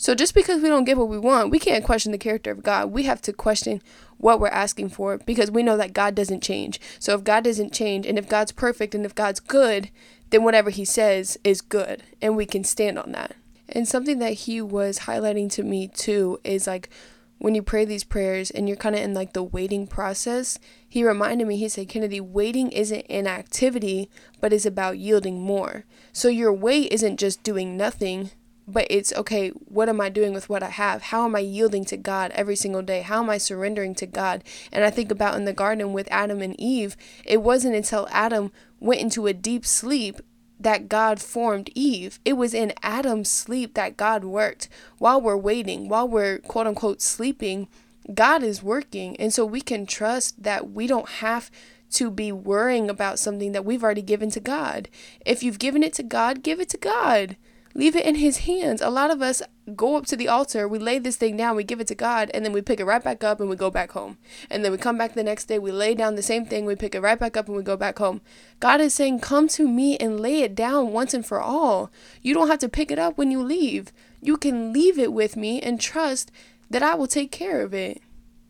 So 0.00 0.14
just 0.14 0.32
because 0.32 0.62
we 0.62 0.70
don't 0.70 0.84
get 0.84 0.96
what 0.96 1.10
we 1.10 1.18
want, 1.18 1.50
we 1.50 1.58
can't 1.58 1.84
question 1.84 2.10
the 2.10 2.16
character 2.16 2.50
of 2.50 2.62
God. 2.62 2.90
We 2.90 3.02
have 3.02 3.20
to 3.20 3.34
question 3.34 3.82
what 4.16 4.40
we're 4.40 4.48
asking 4.48 4.88
for 4.88 5.18
because 5.18 5.50
we 5.50 5.62
know 5.62 5.76
that 5.76 5.92
God 5.92 6.14
doesn't 6.14 6.42
change. 6.42 6.80
So 6.98 7.14
if 7.14 7.22
God 7.22 7.44
doesn't 7.44 7.74
change 7.74 8.06
and 8.06 8.18
if 8.18 8.26
God's 8.26 8.50
perfect 8.50 8.94
and 8.94 9.04
if 9.04 9.14
God's 9.14 9.40
good, 9.40 9.90
then 10.30 10.42
whatever 10.42 10.70
he 10.70 10.86
says 10.86 11.36
is 11.44 11.60
good 11.60 12.02
and 12.22 12.34
we 12.34 12.46
can 12.46 12.64
stand 12.64 12.98
on 12.98 13.12
that. 13.12 13.36
And 13.68 13.86
something 13.86 14.20
that 14.20 14.32
he 14.32 14.62
was 14.62 15.00
highlighting 15.00 15.52
to 15.52 15.62
me 15.62 15.86
too 15.86 16.40
is 16.44 16.66
like 16.66 16.88
when 17.36 17.54
you 17.54 17.62
pray 17.62 17.84
these 17.84 18.02
prayers 18.02 18.50
and 18.50 18.68
you're 18.68 18.78
kind 18.78 18.94
of 18.94 19.02
in 19.02 19.12
like 19.12 19.34
the 19.34 19.42
waiting 19.42 19.86
process, 19.86 20.58
he 20.88 21.04
reminded 21.04 21.46
me, 21.46 21.58
he 21.58 21.68
said, 21.68 21.90
Kennedy, 21.90 22.22
waiting 22.22 22.72
isn't 22.72 23.04
inactivity, 23.06 24.08
but 24.40 24.54
is 24.54 24.64
about 24.64 24.96
yielding 24.96 25.42
more. 25.42 25.84
So 26.10 26.28
your 26.28 26.54
wait 26.54 26.90
isn't 26.90 27.18
just 27.18 27.42
doing 27.42 27.76
nothing, 27.76 28.30
but 28.72 28.86
it's 28.90 29.12
okay, 29.12 29.50
what 29.50 29.88
am 29.88 30.00
I 30.00 30.08
doing 30.08 30.32
with 30.32 30.48
what 30.48 30.62
I 30.62 30.70
have? 30.70 31.02
How 31.02 31.24
am 31.24 31.36
I 31.36 31.40
yielding 31.40 31.84
to 31.86 31.96
God 31.96 32.30
every 32.32 32.56
single 32.56 32.82
day? 32.82 33.02
How 33.02 33.22
am 33.22 33.30
I 33.30 33.38
surrendering 33.38 33.94
to 33.96 34.06
God? 34.06 34.44
And 34.72 34.84
I 34.84 34.90
think 34.90 35.10
about 35.10 35.34
in 35.34 35.44
the 35.44 35.52
garden 35.52 35.92
with 35.92 36.08
Adam 36.10 36.40
and 36.40 36.58
Eve, 36.58 36.96
it 37.24 37.42
wasn't 37.42 37.74
until 37.74 38.08
Adam 38.10 38.52
went 38.78 39.00
into 39.00 39.26
a 39.26 39.32
deep 39.32 39.66
sleep 39.66 40.20
that 40.58 40.88
God 40.88 41.20
formed 41.20 41.70
Eve. 41.74 42.20
It 42.24 42.34
was 42.34 42.52
in 42.52 42.74
Adam's 42.82 43.30
sleep 43.30 43.74
that 43.74 43.96
God 43.96 44.24
worked. 44.24 44.68
While 44.98 45.20
we're 45.20 45.36
waiting, 45.36 45.88
while 45.88 46.06
we're 46.06 46.38
quote 46.38 46.66
unquote 46.66 47.00
sleeping, 47.00 47.68
God 48.12 48.42
is 48.42 48.62
working. 48.62 49.16
And 49.18 49.32
so 49.32 49.44
we 49.44 49.60
can 49.60 49.86
trust 49.86 50.42
that 50.42 50.70
we 50.70 50.86
don't 50.86 51.08
have 51.08 51.50
to 51.92 52.10
be 52.10 52.30
worrying 52.30 52.88
about 52.88 53.18
something 53.18 53.52
that 53.52 53.64
we've 53.64 53.82
already 53.82 54.02
given 54.02 54.30
to 54.30 54.40
God. 54.40 54.88
If 55.26 55.42
you've 55.42 55.58
given 55.58 55.82
it 55.82 55.92
to 55.94 56.02
God, 56.02 56.42
give 56.42 56.60
it 56.60 56.68
to 56.70 56.78
God. 56.78 57.36
Leave 57.74 57.94
it 57.94 58.04
in 58.04 58.16
His 58.16 58.38
hands. 58.38 58.80
A 58.80 58.90
lot 58.90 59.10
of 59.10 59.22
us 59.22 59.42
go 59.76 59.96
up 59.96 60.06
to 60.06 60.16
the 60.16 60.28
altar, 60.28 60.66
we 60.66 60.78
lay 60.78 60.98
this 60.98 61.16
thing 61.16 61.36
down, 61.36 61.54
we 61.54 61.62
give 61.62 61.80
it 61.80 61.86
to 61.86 61.94
God, 61.94 62.30
and 62.34 62.44
then 62.44 62.52
we 62.52 62.60
pick 62.60 62.80
it 62.80 62.84
right 62.84 63.02
back 63.02 63.22
up 63.22 63.40
and 63.40 63.48
we 63.48 63.56
go 63.56 63.70
back 63.70 63.92
home. 63.92 64.18
And 64.50 64.64
then 64.64 64.72
we 64.72 64.78
come 64.78 64.98
back 64.98 65.14
the 65.14 65.22
next 65.22 65.44
day, 65.44 65.58
we 65.58 65.70
lay 65.70 65.94
down 65.94 66.16
the 66.16 66.22
same 66.22 66.44
thing, 66.44 66.66
we 66.66 66.74
pick 66.74 66.94
it 66.94 67.00
right 67.00 67.18
back 67.18 67.36
up 67.36 67.46
and 67.46 67.56
we 67.56 67.62
go 67.62 67.76
back 67.76 67.98
home. 67.98 68.20
God 68.58 68.80
is 68.80 68.94
saying, 68.94 69.20
Come 69.20 69.46
to 69.48 69.68
me 69.68 69.96
and 69.98 70.20
lay 70.20 70.42
it 70.42 70.54
down 70.54 70.92
once 70.92 71.14
and 71.14 71.24
for 71.24 71.40
all. 71.40 71.90
You 72.22 72.34
don't 72.34 72.48
have 72.48 72.58
to 72.60 72.68
pick 72.68 72.90
it 72.90 72.98
up 72.98 73.16
when 73.16 73.30
you 73.30 73.42
leave. 73.42 73.92
You 74.20 74.36
can 74.36 74.72
leave 74.72 74.98
it 74.98 75.12
with 75.12 75.36
me 75.36 75.60
and 75.60 75.80
trust 75.80 76.30
that 76.68 76.82
I 76.82 76.94
will 76.94 77.06
take 77.06 77.30
care 77.30 77.62
of 77.62 77.72
it. 77.72 78.02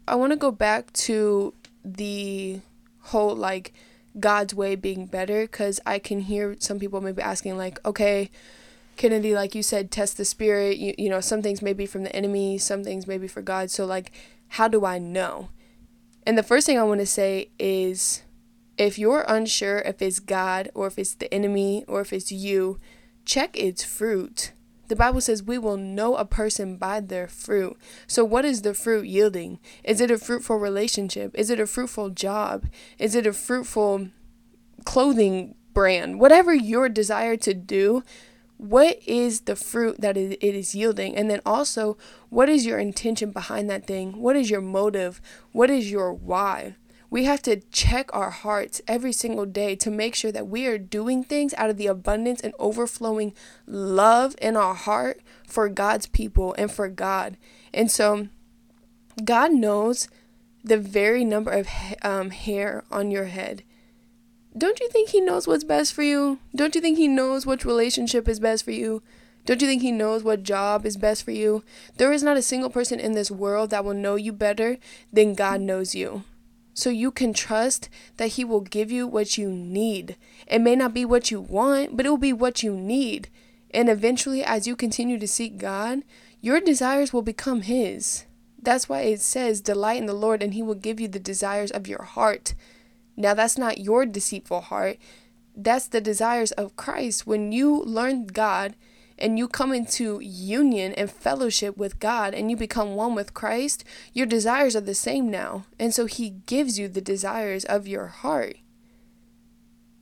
I 0.09 0.15
want 0.15 0.33
to 0.33 0.37
go 0.37 0.51
back 0.51 0.93
to 0.95 1.55
the 1.85 2.61
whole 3.01 3.35
like 3.35 3.73
God's 4.19 4.55
way 4.55 4.75
being 4.75 5.07
better 5.07 5.43
because 5.43 5.81
I 5.87 5.99
can 5.99 6.21
hear 6.21 6.57
some 6.59 6.79
people 6.79 7.01
maybe 7.01 7.23
asking, 7.23 7.57
like, 7.57 7.79
okay, 7.85 8.31
Kennedy, 8.97 9.35
like 9.35 9.55
you 9.55 9.63
said, 9.63 9.91
test 9.91 10.17
the 10.17 10.25
spirit. 10.25 10.79
You, 10.79 10.95
you 10.99 11.09
know, 11.09 11.21
some 11.21 11.43
things 11.43 11.63
may 11.63 11.73
be 11.73 11.87
from 11.87 12.03
the 12.03 12.15
enemy, 12.15 12.59
some 12.59 12.85
things 12.85 13.07
may 13.07 13.19
be 13.19 13.29
for 13.29 13.43
God. 13.43 13.71
So, 13.71 13.87
like, 13.87 14.13
how 14.49 14.69
do 14.69 14.85
I 14.85 14.99
know? 14.99 15.49
And 16.27 16.37
the 16.37 16.43
first 16.43 16.67
thing 16.67 16.79
I 16.79 16.85
want 16.85 17.01
to 17.01 17.07
say 17.07 17.51
is 17.59 18.23
if 18.77 18.99
you're 18.99 19.25
unsure 19.29 19.81
if 19.81 20.01
it's 20.01 20.21
God 20.21 20.71
or 20.75 20.87
if 20.87 20.99
it's 20.99 21.15
the 21.15 21.33
enemy 21.33 21.85
or 21.87 22.01
if 22.01 22.13
it's 22.13 22.33
you, 22.33 22.79
check 23.25 23.57
its 23.59 23.85
fruit. 23.85 24.53
The 24.89 24.97
Bible 24.97 25.21
says 25.21 25.43
we 25.43 25.59
will 25.59 25.77
know 25.77 26.17
a 26.17 26.25
person 26.25 26.77
by 26.77 27.01
their 27.01 27.29
fruit. 27.29 27.77
So, 28.07 28.25
what 28.25 28.45
is 28.45 28.63
the 28.63 28.75
fruit 28.75 29.07
yielding? 29.07 29.61
Is 29.85 30.01
it 30.01 30.11
a 30.11 30.19
fruitful 30.19 30.57
relationship? 30.57 31.33
Is 31.35 31.49
it 31.49 31.61
a 31.61 31.67
fruitful 31.67 32.11
job? 32.11 32.67
Is 32.99 33.15
it 33.15 33.27
a 33.27 33.33
fruitful 33.33 34.09
clothing 34.85 35.55
brand? 35.75 36.19
Whatever 36.19 36.53
your 36.53 36.89
desire 36.89 37.37
to 37.37 37.55
do, 37.55 38.03
what 38.61 39.01
is 39.07 39.43
the 39.43 39.57
fruit 39.57 39.99
that 40.03 40.19
it 40.19 40.43
is 40.43 40.75
yielding 40.75 41.17
and 41.17 41.31
then 41.31 41.41
also 41.47 41.97
what 42.29 42.47
is 42.47 42.67
your 42.67 42.79
intention 42.79 43.31
behind 43.31 43.71
that 43.71 43.87
thing 43.87 44.21
what 44.21 44.37
is 44.37 44.51
your 44.51 44.61
motive 44.61 45.19
what 45.53 45.71
is 45.71 45.91
your 45.91 46.13
why 46.13 46.75
we 47.09 47.25
have 47.25 47.43
to 47.43 47.57
check 47.73 48.09
our 48.15 48.31
hearts 48.31 48.83
every 48.87 49.13
single 49.13 49.47
day 49.47 49.75
to 49.77 49.91
make 49.91 50.15
sure 50.15 50.31
that 50.31 50.47
we 50.47 50.67
are 50.67 50.79
doing 50.79 51.25
things 51.25 51.55
out 51.55 51.71
of 51.71 51.79
the 51.79 51.89
abundance 51.89 52.41
and 52.41 52.53
overflowing 52.59 53.33
love 53.67 54.37
in 54.41 54.57
our 54.57 54.75
heart 54.75 55.21
for 55.45 55.69
God's 55.69 56.07
people 56.07 56.55
and 56.57 56.71
for 56.71 56.89
God. 56.89 57.37
And 57.75 57.91
so, 57.91 58.29
God 59.25 59.53
knows 59.53 60.09
the 60.63 60.79
very 60.79 61.25
number 61.25 61.51
of 61.51 61.67
um, 62.03 62.31
hair 62.31 62.85
on 62.93 63.11
your 63.11 63.25
head. 63.25 63.65
Don't 64.57 64.81
you 64.81 64.89
think 64.89 65.11
He 65.11 65.21
knows 65.21 65.47
what's 65.47 65.65
best 65.65 65.93
for 65.93 66.03
you? 66.03 66.39
Don't 66.55 66.75
you 66.75 66.81
think 66.81 66.99
He 66.99 67.07
knows 67.07 67.47
which 67.47 67.65
relationship 67.65 68.29
is 68.29 68.41
best 68.41 68.65
for 68.65 68.73
you? 68.73 69.03
Don't 69.47 69.63
you 69.63 69.69
think 69.69 69.83
He 69.83 69.93
knows 69.93 70.25
what 70.25 70.43
job 70.43 70.85
is 70.85 70.97
best 70.97 71.25
for 71.25 71.31
you? 71.31 71.63
There 71.97 72.13
is 72.13 72.23
not 72.23 72.37
a 72.37 72.43
single 72.43 72.71
person 72.71 72.99
in 72.99 73.13
this 73.13 73.31
world 73.31 73.71
that 73.71 73.85
will 73.85 73.95
know 73.95 74.17
you 74.17 74.33
better 74.33 74.79
than 75.13 75.35
God 75.35 75.61
knows 75.61 75.95
you. 75.95 76.25
So 76.75 76.91
you 76.91 77.11
can 77.11 77.33
trust 77.33 77.89
that 78.17 78.31
He 78.31 78.45
will 78.45 78.61
give 78.61 78.91
you 78.91 79.07
what 79.07 79.39
you 79.39 79.51
need. 79.51 80.17
It 80.47 80.61
may 80.61 80.75
not 80.75 80.95
be 80.95 81.05
what 81.05 81.31
you 81.31 81.41
want, 81.41 81.97
but 81.97 82.05
it 82.05 82.11
will 82.11 82.17
be 82.17 82.33
what 82.33 82.63
you 82.63 82.73
need. 82.75 83.29
And 83.73 83.89
eventually, 83.89 84.43
as 84.43 84.67
you 84.67 84.75
continue 84.75 85.19
to 85.19 85.29
seek 85.29 85.59
God, 85.59 86.03
your 86.41 86.61
desires 86.61 87.13
will 87.13 87.23
become 87.23 87.63
His. 87.63 88.25
That's 88.61 88.89
why 88.89 89.03
it 89.03 89.21
says, 89.21 89.61
Delight 89.61 89.99
in 89.99 90.07
the 90.07 90.13
Lord, 90.13 90.43
and 90.43 90.55
He 90.55 90.63
will 90.63 90.75
give 90.75 90.99
you 90.99 91.07
the 91.07 91.21
desires 91.21 91.71
of 91.71 91.87
your 91.87 92.03
heart. 92.03 92.55
Now, 93.21 93.35
that's 93.35 93.59
not 93.59 93.79
your 93.79 94.07
deceitful 94.07 94.63
heart. 94.63 94.97
That's 95.55 95.87
the 95.87 96.01
desires 96.01 96.53
of 96.53 96.77
Christ. 96.77 97.27
When 97.27 97.53
you 97.53 97.83
learn 97.83 98.27
God 98.27 98.77
and 99.19 99.39
you 99.39 99.47
come 99.47 99.75
into 99.75 100.21
union 100.21 100.95
and 100.95 101.11
fellowship 101.11 101.77
with 101.77 102.01
God 102.01 102.33
and 102.33 102.51
you 102.51 102.57
become 102.57 102.95
one 102.95 103.15
with 103.15 103.35
Christ, 103.35 103.85
your 104.15 104.25
desires 104.25 104.75
are 104.75 104.81
the 104.81 104.95
same 104.95 105.31
now. 105.31 105.67
And 105.79 105.93
so 105.93 106.07
He 106.07 106.31
gives 106.47 106.79
you 106.79 106.89
the 106.89 107.03
desires 107.03 107.67
of 107.67 107.87
your 107.87 108.07
heart. 108.07 108.57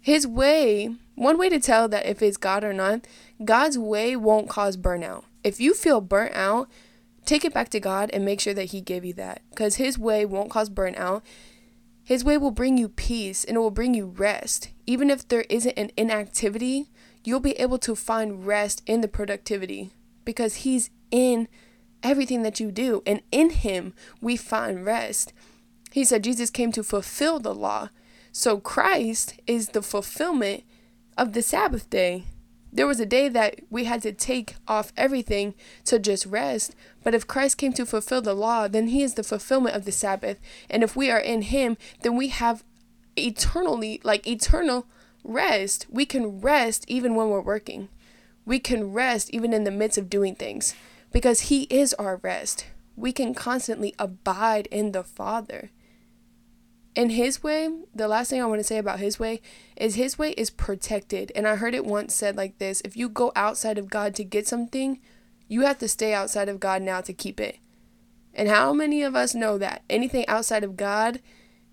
His 0.01 0.25
way, 0.25 0.95
one 1.17 1.39
way 1.39 1.49
to 1.49 1.59
tell 1.59 1.89
that 1.89 2.07
if 2.07 2.23
it's 2.23 2.37
God 2.37 2.63
or 2.63 2.73
not, 2.73 3.05
God's 3.45 3.77
way 3.77 4.15
won't 4.15 4.49
cause 4.49 4.77
burnout. 4.77 5.25
If 5.43 5.61
you 5.61 5.75
feel 5.75 6.01
burnt 6.01 6.37
out, 6.37 6.69
take 7.25 7.45
it 7.45 7.53
back 7.53 7.69
to 7.71 7.81
God 7.81 8.11
and 8.13 8.25
make 8.25 8.41
sure 8.41 8.55
that 8.55 8.67
He 8.67 8.81
gave 8.81 9.05
you 9.05 9.13
that. 9.15 9.43
Because 9.51 9.75
His 9.75 9.99
way 9.99 10.25
won't 10.25 10.53
cause 10.53 10.71
burnout. 10.71 11.23
His 12.09 12.25
way 12.25 12.39
will 12.39 12.53
bring 12.53 12.79
you 12.79 12.89
peace 12.89 13.45
and 13.45 13.59
it 13.59 13.61
will 13.61 13.71
bring 13.71 13.93
you 13.93 14.07
rest. 14.07 14.71
Even 14.87 15.11
if 15.11 15.29
there 15.29 15.45
isn't 15.51 15.77
an 15.77 15.91
inactivity, 15.95 16.89
you'll 17.23 17.39
be 17.39 17.53
able 17.61 17.77
to 17.81 17.95
find 17.95 18.47
rest 18.47 18.83
in 18.87 19.03
the 19.03 19.09
productivity 19.09 19.91
because 20.25 20.65
He's 20.65 20.89
in 21.11 21.49
everything 22.03 22.45
that 22.45 22.61
you 22.61 22.73
do. 22.73 23.03
And 23.05 23.21
in 23.31 23.51
Him, 23.51 23.93
we 24.23 24.39
find 24.39 24.87
rest. 24.87 25.35
He 25.93 26.03
said 26.03 26.25
Jesus 26.25 26.49
came 26.49 26.73
to 26.73 26.83
fulfill 26.83 27.41
the 27.41 27.55
law. 27.55 27.91
So 28.33 28.59
Christ 28.59 29.35
is 29.47 29.69
the 29.69 29.83
fulfillment 29.83 30.65
of 31.19 31.35
the 31.35 31.43
Sabbath 31.43 31.91
day. 31.91 32.25
There 32.73 32.87
was 32.87 33.01
a 33.01 33.07
day 33.07 33.29
that 33.29 33.61
we 33.71 33.85
had 33.85 34.03
to 34.03 34.13
take 34.13 34.57
off 34.67 34.93
everything 34.97 35.55
to 35.87 35.99
just 35.99 36.27
rest. 36.27 36.75
But 37.03 37.15
if 37.15 37.27
Christ 37.27 37.57
came 37.57 37.73
to 37.75 37.87
fulfill 37.87 38.21
the 38.21 38.35
law, 38.35 38.69
then 38.69 38.89
he 38.89 39.03
is 39.03 39.15
the 39.15 39.23
fulfillment 39.23 39.75
of 39.75 39.85
the 39.85 39.93
Sabbath. 39.93 40.39
And 40.69 40.83
if 40.83 40.95
we 40.95 41.11
are 41.11 41.19
in 41.19 41.43
him, 41.43 41.77
then 42.03 42.17
we 42.17 42.29
have 42.29 42.65
eternally, 43.17 44.01
like 44.05 44.27
eternal 44.27 44.87
rest. 45.25 45.87
We 45.91 46.07
can 46.07 46.41
rest 46.41 46.85
even 46.89 47.15
when 47.15 47.31
we're 47.31 47.41
working. 47.41 47.89
We 48.45 48.59
can 48.59 48.93
rest 48.93 49.31
even 49.31 49.53
in 49.53 49.65
the 49.65 49.71
midst 49.71 49.99
of 49.99 50.11
doing 50.11 50.35
things 50.35 50.75
because 51.13 51.43
he 51.43 51.63
is 51.65 51.95
our 51.95 52.17
rest. 52.17 52.67
We 52.97 53.13
can 53.13 53.35
constantly 53.35 53.95
abide 53.99 54.67
in 54.71 54.93
the 54.93 55.05
Father. 55.05 55.71
In 56.99 57.11
his 57.11 57.45
way, 57.45 57.71
the 57.95 58.09
last 58.09 58.29
thing 58.29 58.43
I 58.43 58.47
want 58.47 58.59
to 58.59 58.65
say 58.65 58.77
about 58.77 58.99
his 58.99 59.21
way 59.21 59.41
is 59.77 59.95
his 59.95 60.19
way 60.19 60.31
is 60.33 60.51
protected. 60.51 61.31
And 61.37 61.47
I 61.47 61.55
heard 61.55 61.73
it 61.73 61.85
once 61.85 62.13
said 62.13 62.37
like 62.37 62.59
this 62.59 62.81
if 62.81 62.97
you 62.97 63.09
go 63.09 63.31
outside 63.37 63.79
of 63.79 63.89
God 63.89 64.17
to 64.17 64.25
get 64.25 64.49
something, 64.49 64.99
you 65.47 65.61
have 65.61 65.79
to 65.79 65.87
stay 65.87 66.13
outside 66.13 66.49
of 66.49 66.59
God 66.59 66.83
now 66.83 67.01
to 67.03 67.13
keep 67.13 67.39
it. 67.39 67.59
And 68.35 68.49
how 68.49 68.73
many 68.73 69.05
of 69.05 69.15
us 69.15 69.33
know 69.33 69.59
that 69.59 69.85
anything 69.89 70.27
outside 70.27 70.65
of 70.65 70.77
God 70.77 71.21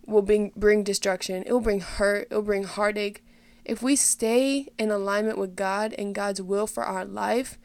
will 0.05 0.21
bring, 0.21 0.51
bring 0.55 0.83
destruction? 0.83 1.41
It 1.47 1.51
will 1.51 1.59
bring 1.59 1.79
hurt, 1.79 2.27
it 2.29 2.35
will 2.35 2.43
bring 2.43 2.65
heartache. 2.65 3.25
If 3.65 3.81
we 3.81 3.95
stay 3.95 4.67
in 4.77 4.91
alignment 4.91 5.39
with 5.39 5.55
God 5.55 5.95
and 5.97 6.13
God's 6.13 6.39
will 6.39 6.67
for 6.67 6.83
our 6.83 7.03
life, 7.03 7.57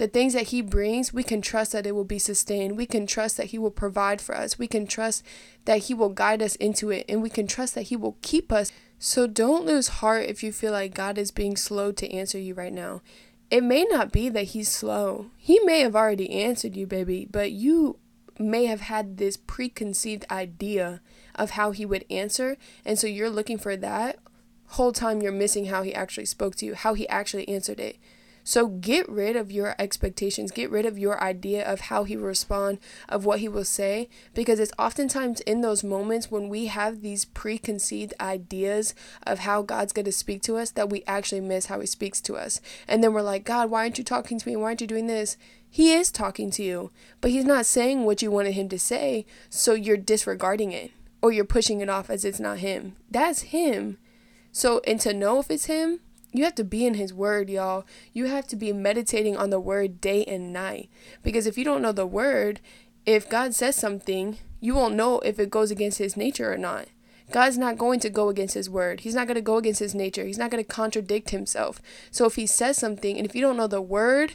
the 0.00 0.08
things 0.08 0.32
that 0.32 0.48
He 0.48 0.62
brings, 0.62 1.12
we 1.12 1.22
can 1.22 1.42
trust 1.42 1.72
that 1.72 1.86
it 1.86 1.94
will 1.94 2.04
be 2.04 2.18
sustained. 2.18 2.78
We 2.78 2.86
can 2.86 3.06
trust 3.06 3.36
that 3.36 3.48
He 3.48 3.58
will 3.58 3.70
provide 3.70 4.22
for 4.22 4.34
us. 4.34 4.58
We 4.58 4.66
can 4.66 4.86
trust 4.86 5.22
that 5.66 5.80
He 5.80 5.94
will 5.94 6.08
guide 6.08 6.40
us 6.40 6.56
into 6.56 6.88
it. 6.88 7.04
And 7.06 7.20
we 7.20 7.28
can 7.28 7.46
trust 7.46 7.74
that 7.74 7.88
He 7.88 7.96
will 7.96 8.16
keep 8.22 8.50
us. 8.50 8.72
So 8.98 9.26
don't 9.26 9.66
lose 9.66 9.88
heart 9.88 10.24
if 10.24 10.42
you 10.42 10.52
feel 10.52 10.72
like 10.72 10.94
God 10.94 11.18
is 11.18 11.30
being 11.30 11.54
slow 11.54 11.92
to 11.92 12.10
answer 12.10 12.38
you 12.38 12.54
right 12.54 12.72
now. 12.72 13.02
It 13.50 13.62
may 13.62 13.84
not 13.84 14.10
be 14.10 14.30
that 14.30 14.44
He's 14.44 14.70
slow, 14.70 15.26
He 15.36 15.60
may 15.60 15.80
have 15.80 15.94
already 15.94 16.30
answered 16.30 16.76
you, 16.76 16.86
baby, 16.86 17.28
but 17.30 17.52
you 17.52 17.98
may 18.38 18.64
have 18.64 18.80
had 18.80 19.18
this 19.18 19.36
preconceived 19.36 20.24
idea 20.30 21.02
of 21.34 21.50
how 21.50 21.72
He 21.72 21.84
would 21.84 22.06
answer. 22.08 22.56
And 22.86 22.98
so 22.98 23.06
you're 23.06 23.28
looking 23.28 23.58
for 23.58 23.76
that. 23.76 24.18
Whole 24.68 24.92
time 24.92 25.20
you're 25.20 25.30
missing 25.30 25.66
how 25.66 25.82
He 25.82 25.94
actually 25.94 26.24
spoke 26.24 26.56
to 26.56 26.64
you, 26.64 26.74
how 26.74 26.94
He 26.94 27.06
actually 27.10 27.46
answered 27.50 27.80
it. 27.80 27.98
So 28.50 28.66
get 28.66 29.08
rid 29.08 29.36
of 29.36 29.52
your 29.52 29.76
expectations, 29.78 30.50
get 30.50 30.72
rid 30.72 30.84
of 30.84 30.98
your 30.98 31.22
idea 31.22 31.64
of 31.64 31.82
how 31.82 32.02
he 32.02 32.16
will 32.16 32.26
respond, 32.26 32.78
of 33.08 33.24
what 33.24 33.38
he 33.38 33.48
will 33.48 33.64
say, 33.64 34.08
because 34.34 34.58
it's 34.58 34.72
oftentimes 34.76 35.38
in 35.42 35.60
those 35.60 35.84
moments 35.84 36.32
when 36.32 36.48
we 36.48 36.66
have 36.66 37.00
these 37.00 37.24
preconceived 37.24 38.12
ideas 38.20 38.92
of 39.22 39.38
how 39.38 39.62
God's 39.62 39.92
going 39.92 40.06
to 40.06 40.10
speak 40.10 40.42
to 40.42 40.56
us 40.56 40.72
that 40.72 40.90
we 40.90 41.04
actually 41.06 41.40
miss 41.40 41.66
how 41.66 41.78
he 41.78 41.86
speaks 41.86 42.20
to 42.22 42.34
us. 42.34 42.60
And 42.88 43.04
then 43.04 43.12
we're 43.12 43.22
like, 43.22 43.44
God, 43.44 43.70
why 43.70 43.82
aren't 43.82 43.98
you 43.98 44.02
talking 44.02 44.40
to 44.40 44.48
me? 44.48 44.56
Why 44.56 44.64
aren't 44.64 44.80
you 44.80 44.88
doing 44.88 45.06
this? 45.06 45.36
He 45.70 45.92
is 45.92 46.10
talking 46.10 46.50
to 46.50 46.62
you, 46.64 46.90
but 47.20 47.30
he's 47.30 47.44
not 47.44 47.66
saying 47.66 48.04
what 48.04 48.20
you 48.20 48.32
wanted 48.32 48.54
him 48.54 48.68
to 48.70 48.80
say, 48.80 49.26
so 49.48 49.74
you're 49.74 49.96
disregarding 49.96 50.72
it 50.72 50.90
or 51.22 51.30
you're 51.30 51.44
pushing 51.44 51.82
it 51.82 51.88
off 51.88 52.10
as 52.10 52.24
it's 52.24 52.40
not 52.40 52.58
him. 52.58 52.96
That's 53.08 53.42
him. 53.42 53.98
So, 54.50 54.80
and 54.88 55.00
to 55.02 55.14
know 55.14 55.38
if 55.38 55.52
it's 55.52 55.66
him, 55.66 56.00
you 56.32 56.44
have 56.44 56.54
to 56.56 56.64
be 56.64 56.86
in 56.86 56.94
his 56.94 57.12
word, 57.12 57.50
y'all. 57.50 57.84
You 58.12 58.26
have 58.26 58.46
to 58.48 58.56
be 58.56 58.72
meditating 58.72 59.36
on 59.36 59.50
the 59.50 59.60
word 59.60 60.00
day 60.00 60.24
and 60.24 60.52
night. 60.52 60.88
Because 61.22 61.46
if 61.46 61.58
you 61.58 61.64
don't 61.64 61.82
know 61.82 61.92
the 61.92 62.06
word, 62.06 62.60
if 63.04 63.28
God 63.28 63.54
says 63.54 63.76
something, 63.76 64.38
you 64.60 64.74
won't 64.74 64.94
know 64.94 65.18
if 65.20 65.38
it 65.38 65.50
goes 65.50 65.70
against 65.70 65.98
his 65.98 66.16
nature 66.16 66.52
or 66.52 66.58
not. 66.58 66.86
God's 67.30 67.58
not 67.58 67.78
going 67.78 68.00
to 68.00 68.10
go 68.10 68.28
against 68.28 68.54
his 68.54 68.68
word. 68.68 69.00
He's 69.00 69.14
not 69.14 69.26
going 69.26 69.36
to 69.36 69.40
go 69.40 69.56
against 69.56 69.78
his 69.80 69.94
nature. 69.94 70.24
He's 70.24 70.38
not 70.38 70.50
going 70.50 70.62
to 70.62 70.68
contradict 70.68 71.30
himself. 71.30 71.80
So 72.10 72.26
if 72.26 72.34
he 72.34 72.46
says 72.46 72.76
something 72.76 73.16
and 73.16 73.24
if 73.24 73.34
you 73.34 73.40
don't 73.40 73.56
know 73.56 73.68
the 73.68 73.80
word, 73.80 74.34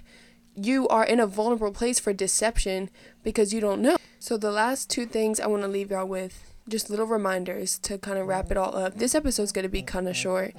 you 0.55 0.87
are 0.87 1.03
in 1.03 1.19
a 1.19 1.27
vulnerable 1.27 1.73
place 1.73 1.99
for 1.99 2.13
deception 2.13 2.89
because 3.21 3.53
you 3.53 3.59
don't 3.59 3.81
know. 3.81 3.97
So 4.19 4.37
the 4.37 4.51
last 4.51 4.89
two 4.89 5.05
things 5.05 5.39
I 5.39 5.47
want 5.47 5.63
to 5.63 5.67
leave 5.67 5.91
y'all 5.91 6.07
with, 6.07 6.55
just 6.69 6.89
little 6.89 7.05
reminders 7.05 7.77
to 7.79 7.97
kind 7.97 8.17
of 8.17 8.27
wrap 8.27 8.49
it 8.49 8.57
all 8.57 8.75
up. 8.75 8.95
This 8.95 9.13
episode's 9.13 9.51
going 9.51 9.63
to 9.63 9.69
be 9.69 9.81
kind 9.81 10.07
of 10.07 10.15
short. 10.15 10.53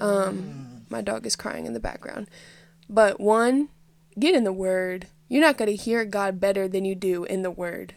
Um 0.00 0.77
my 0.90 1.02
dog 1.02 1.26
is 1.26 1.36
crying 1.36 1.66
in 1.66 1.72
the 1.74 1.80
background. 1.80 2.28
But 2.88 3.20
one, 3.20 3.68
get 4.18 4.34
in 4.34 4.44
the 4.44 4.52
word. 4.52 5.08
You're 5.28 5.42
not 5.42 5.58
going 5.58 5.70
to 5.70 5.76
hear 5.76 6.04
God 6.04 6.40
better 6.40 6.68
than 6.68 6.84
you 6.84 6.94
do 6.94 7.24
in 7.24 7.42
the 7.42 7.50
word. 7.50 7.94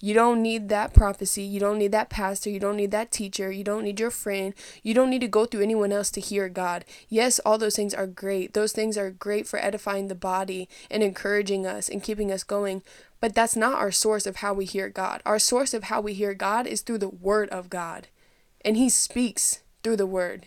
You 0.00 0.14
don't 0.14 0.42
need 0.42 0.68
that 0.68 0.94
prophecy. 0.94 1.42
You 1.42 1.60
don't 1.60 1.78
need 1.78 1.92
that 1.92 2.10
pastor. 2.10 2.50
You 2.50 2.60
don't 2.60 2.76
need 2.76 2.90
that 2.90 3.10
teacher. 3.10 3.50
You 3.50 3.64
don't 3.64 3.84
need 3.84 4.00
your 4.00 4.10
friend. 4.10 4.54
You 4.82 4.94
don't 4.94 5.10
need 5.10 5.20
to 5.20 5.28
go 5.28 5.44
through 5.44 5.62
anyone 5.62 5.92
else 5.92 6.10
to 6.12 6.20
hear 6.20 6.48
God. 6.48 6.84
Yes, 7.08 7.38
all 7.40 7.58
those 7.58 7.76
things 7.76 7.94
are 7.94 8.06
great. 8.06 8.54
Those 8.54 8.72
things 8.72 8.96
are 8.96 9.10
great 9.10 9.46
for 9.46 9.58
edifying 9.58 10.08
the 10.08 10.14
body 10.14 10.68
and 10.90 11.02
encouraging 11.02 11.66
us 11.66 11.88
and 11.88 12.02
keeping 12.02 12.32
us 12.32 12.44
going. 12.44 12.82
But 13.20 13.34
that's 13.34 13.56
not 13.56 13.78
our 13.78 13.92
source 13.92 14.26
of 14.26 14.36
how 14.36 14.54
we 14.54 14.64
hear 14.64 14.88
God. 14.88 15.22
Our 15.24 15.38
source 15.38 15.74
of 15.74 15.84
how 15.84 16.00
we 16.00 16.14
hear 16.14 16.34
God 16.34 16.66
is 16.66 16.82
through 16.82 16.98
the 16.98 17.08
Word 17.08 17.48
of 17.50 17.70
God. 17.70 18.08
And 18.64 18.76
He 18.76 18.88
speaks 18.88 19.60
through 19.82 19.96
the 19.96 20.06
Word. 20.06 20.46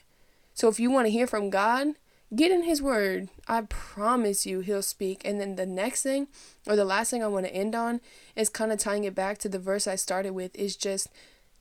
So 0.60 0.68
if 0.68 0.78
you 0.78 0.92
want 0.92 1.06
to 1.06 1.12
hear 1.12 1.26
from 1.26 1.50
God, 1.50 1.96
get 2.36 2.52
in 2.52 2.64
His 2.64 2.82
Word. 2.82 3.30
I 3.48 3.62
promise 3.62 4.46
you, 4.46 4.60
He'll 4.60 4.82
speak. 4.82 5.22
And 5.24 5.40
then 5.40 5.56
the 5.56 5.66
next 5.66 6.04
thing, 6.04 6.28
or 6.68 6.76
the 6.76 6.84
last 6.84 7.12
thing 7.12 7.24
I 7.24 7.28
want 7.28 7.46
to 7.46 7.56
end 7.56 7.76
on, 7.76 8.02
is 8.36 8.50
kind 8.50 8.74
of 8.74 8.78
tying 8.78 9.06
it 9.06 9.16
back 9.16 9.38
to 9.38 9.48
the 9.48 9.58
verse 9.58 9.88
I 9.88 9.96
started 9.96 10.34
with, 10.34 10.54
is 10.58 10.76
just 10.76 11.08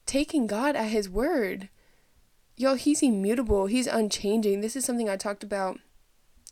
taking 0.05 0.49
God 0.49 0.75
at 0.75 0.89
His 0.89 1.09
Word. 1.09 1.69
Yo, 2.57 2.75
He's 2.75 3.01
immutable, 3.01 3.67
He's 3.67 3.87
unchanging. 3.87 4.63
This 4.63 4.75
is 4.75 4.85
something 4.85 5.09
I 5.09 5.17
talked 5.17 5.45
about 5.45 5.79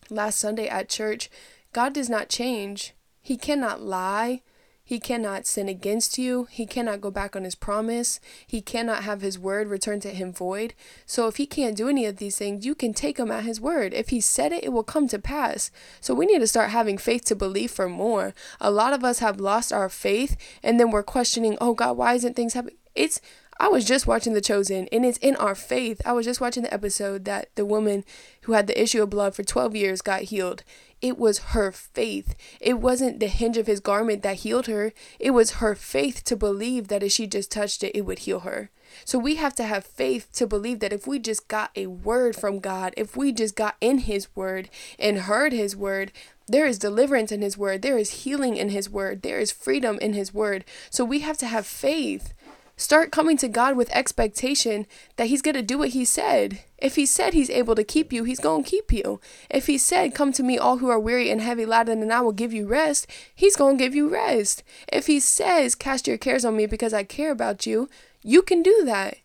last 0.08 0.38
Sunday 0.38 0.68
at 0.68 0.88
church. 0.88 1.28
God 1.72 1.92
does 1.92 2.08
not 2.08 2.28
change. 2.28 2.94
He 3.20 3.36
cannot 3.36 3.82
lie. 3.82 4.42
He 4.88 5.00
cannot 5.00 5.46
sin 5.46 5.68
against 5.68 6.16
you. 6.16 6.46
He 6.48 6.64
cannot 6.64 7.00
go 7.00 7.10
back 7.10 7.34
on 7.34 7.42
his 7.42 7.56
promise. 7.56 8.20
He 8.46 8.60
cannot 8.60 9.02
have 9.02 9.20
his 9.20 9.36
word 9.36 9.66
return 9.66 9.98
to 10.00 10.10
him 10.10 10.32
void. 10.32 10.74
So 11.06 11.26
if 11.26 11.38
he 11.38 11.46
can't 11.46 11.76
do 11.76 11.88
any 11.88 12.06
of 12.06 12.18
these 12.18 12.38
things, 12.38 12.64
you 12.64 12.76
can 12.76 12.94
take 12.94 13.18
him 13.18 13.32
at 13.32 13.42
his 13.42 13.60
word. 13.60 13.92
If 13.92 14.10
he 14.10 14.20
said 14.20 14.52
it, 14.52 14.62
it 14.62 14.72
will 14.72 14.84
come 14.84 15.08
to 15.08 15.18
pass. 15.18 15.72
So 16.00 16.14
we 16.14 16.24
need 16.24 16.38
to 16.38 16.46
start 16.46 16.70
having 16.70 16.98
faith 16.98 17.24
to 17.24 17.34
believe 17.34 17.72
for 17.72 17.88
more. 17.88 18.32
A 18.60 18.70
lot 18.70 18.92
of 18.92 19.02
us 19.02 19.18
have 19.18 19.40
lost 19.40 19.72
our 19.72 19.88
faith 19.88 20.36
and 20.62 20.78
then 20.78 20.92
we're 20.92 21.02
questioning, 21.02 21.58
oh 21.60 21.74
God, 21.74 21.96
why 21.96 22.14
isn't 22.14 22.36
things 22.36 22.54
happening? 22.54 22.76
It's 22.94 23.20
I 23.58 23.68
was 23.68 23.86
just 23.86 24.06
watching 24.06 24.34
The 24.34 24.42
Chosen, 24.42 24.86
and 24.92 25.04
it's 25.06 25.18
in 25.18 25.34
our 25.36 25.54
faith. 25.54 26.02
I 26.04 26.12
was 26.12 26.26
just 26.26 26.40
watching 26.40 26.62
the 26.62 26.74
episode 26.74 27.24
that 27.24 27.48
the 27.54 27.64
woman 27.64 28.04
who 28.42 28.52
had 28.52 28.66
the 28.66 28.80
issue 28.80 29.02
of 29.02 29.10
blood 29.10 29.34
for 29.34 29.42
12 29.42 29.74
years 29.74 30.02
got 30.02 30.22
healed. 30.22 30.62
It 31.00 31.18
was 31.18 31.38
her 31.38 31.72
faith. 31.72 32.34
It 32.60 32.80
wasn't 32.80 33.20
the 33.20 33.28
hinge 33.28 33.56
of 33.56 33.66
his 33.66 33.80
garment 33.80 34.22
that 34.22 34.36
healed 34.38 34.66
her. 34.66 34.92
It 35.18 35.30
was 35.30 35.52
her 35.52 35.74
faith 35.74 36.22
to 36.24 36.36
believe 36.36 36.88
that 36.88 37.02
if 37.02 37.12
she 37.12 37.26
just 37.26 37.50
touched 37.50 37.82
it, 37.82 37.96
it 37.96 38.02
would 38.02 38.20
heal 38.20 38.40
her. 38.40 38.70
So 39.04 39.18
we 39.18 39.36
have 39.36 39.54
to 39.56 39.64
have 39.64 39.84
faith 39.84 40.32
to 40.34 40.46
believe 40.46 40.80
that 40.80 40.92
if 40.92 41.06
we 41.06 41.18
just 41.18 41.48
got 41.48 41.70
a 41.76 41.86
word 41.86 42.36
from 42.36 42.60
God, 42.60 42.94
if 42.96 43.16
we 43.16 43.32
just 43.32 43.56
got 43.56 43.76
in 43.80 43.98
His 43.98 44.34
word 44.36 44.70
and 44.98 45.20
heard 45.20 45.52
His 45.52 45.76
word, 45.76 46.12
there 46.48 46.66
is 46.66 46.78
deliverance 46.78 47.32
in 47.32 47.42
His 47.42 47.58
word. 47.58 47.82
There 47.82 47.98
is 47.98 48.22
healing 48.22 48.56
in 48.56 48.68
His 48.68 48.88
word. 48.88 49.22
There 49.22 49.38
is 49.38 49.50
freedom 49.50 49.98
in 50.00 50.12
His 50.12 50.32
word. 50.32 50.64
So 50.90 51.04
we 51.04 51.20
have 51.20 51.38
to 51.38 51.46
have 51.46 51.66
faith. 51.66 52.32
Start 52.78 53.10
coming 53.10 53.38
to 53.38 53.48
God 53.48 53.74
with 53.74 53.90
expectation 53.90 54.86
that 55.16 55.28
He's 55.28 55.40
going 55.40 55.54
to 55.54 55.62
do 55.62 55.78
what 55.78 55.90
He 55.90 56.04
said. 56.04 56.60
If 56.76 56.96
He 56.96 57.06
said 57.06 57.32
He's 57.32 57.48
able 57.48 57.74
to 57.74 57.82
keep 57.82 58.12
you, 58.12 58.24
He's 58.24 58.38
going 58.38 58.64
to 58.64 58.70
keep 58.70 58.92
you. 58.92 59.18
If 59.48 59.66
He 59.66 59.78
said, 59.78 60.14
Come 60.14 60.30
to 60.32 60.42
me, 60.42 60.58
all 60.58 60.78
who 60.78 60.90
are 60.90 61.00
weary 61.00 61.30
and 61.30 61.40
heavy 61.40 61.64
laden, 61.64 62.02
and 62.02 62.12
I 62.12 62.20
will 62.20 62.32
give 62.32 62.52
you 62.52 62.66
rest, 62.66 63.06
He's 63.34 63.56
going 63.56 63.78
to 63.78 63.84
give 63.84 63.94
you 63.94 64.08
rest. 64.08 64.62
If 64.92 65.06
He 65.06 65.20
says, 65.20 65.74
Cast 65.74 66.06
your 66.06 66.18
cares 66.18 66.44
on 66.44 66.54
me 66.54 66.66
because 66.66 66.92
I 66.92 67.02
care 67.02 67.30
about 67.30 67.66
you, 67.66 67.88
you 68.22 68.42
can 68.42 68.62
do 68.62 68.82
that. 68.84 69.18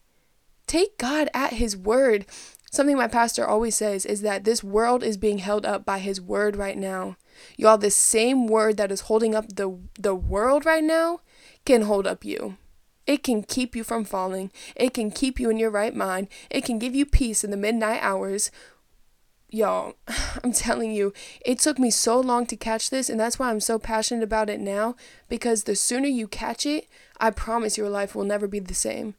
Take 0.66 0.98
God 0.98 1.30
at 1.34 1.54
His 1.54 1.76
word. 1.76 2.26
Something 2.72 2.96
my 2.96 3.10
pastor 3.10 3.46
always 3.46 3.76
says 3.76 4.06
is 4.06 4.22
that 4.22 4.46
this 4.46 4.64
world 4.64 5.04
is 5.04 5.18
being 5.18 5.40
held 5.40 5.66
up 5.66 5.84
by 5.84 6.00
His 6.00 6.22
word 6.22 6.56
right 6.56 6.78
now. 6.78 7.18
Y'all, 7.58 7.78
the 7.78 7.92
same 7.92 8.48
word 8.48 8.78
that 8.78 8.94
is 8.94 9.02
holding 9.02 9.36
up 9.36 9.56
the, 9.56 9.78
the 10.00 10.16
world 10.16 10.66
right 10.66 10.84
now 10.84 11.20
can 11.66 11.82
hold 11.82 12.08
up 12.08 12.24
you. 12.24 12.56
It 13.12 13.24
can 13.24 13.44
keep 13.44 13.76
you 13.76 13.84
from 13.84 14.06
falling. 14.06 14.52
It 14.74 14.94
can 14.94 15.12
keep 15.12 15.38
you 15.38 15.50
in 15.50 15.58
your 15.58 15.70
right 15.70 15.94
mind. 15.94 16.30
It 16.50 16.64
can 16.64 16.80
give 16.80 16.96
you 16.96 17.06
peace 17.06 17.44
in 17.44 17.52
the 17.52 17.58
midnight 17.58 18.00
hours. 18.02 18.52
Y'all, 19.50 19.96
I'm 20.44 20.54
telling 20.54 20.94
you, 20.94 21.12
it 21.46 21.60
took 21.60 21.78
me 21.78 21.92
so 21.92 22.22
long 22.22 22.46
to 22.46 22.56
catch 22.56 22.90
this, 22.90 23.10
and 23.10 23.20
that's 23.20 23.38
why 23.38 23.50
I'm 23.50 23.60
so 23.60 23.78
passionate 23.78 24.24
about 24.24 24.50
it 24.50 24.62
now. 24.62 24.96
Because 25.28 25.66
the 25.66 25.76
sooner 25.76 26.08
you 26.08 26.26
catch 26.26 26.66
it, 26.66 26.88
I 27.20 27.32
promise 27.32 27.78
your 27.78 27.90
life 27.90 28.16
will 28.16 28.24
never 28.24 28.48
be 28.48 28.60
the 28.60 28.74
same. 28.74 29.16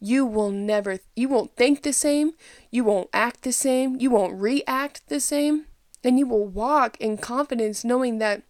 You 0.00 0.26
will 0.26 0.50
never, 0.50 0.98
you 1.14 1.28
won't 1.28 1.54
think 1.54 1.84
the 1.84 1.92
same. 1.92 2.32
You 2.72 2.82
won't 2.82 3.08
act 3.12 3.42
the 3.42 3.52
same. 3.52 4.00
You 4.00 4.10
won't 4.10 4.40
react 4.40 5.08
the 5.08 5.20
same. 5.20 5.66
And 6.02 6.18
you 6.18 6.26
will 6.26 6.44
walk 6.44 6.96
in 6.98 7.18
confidence 7.18 7.84
knowing 7.84 8.18
that 8.18 8.42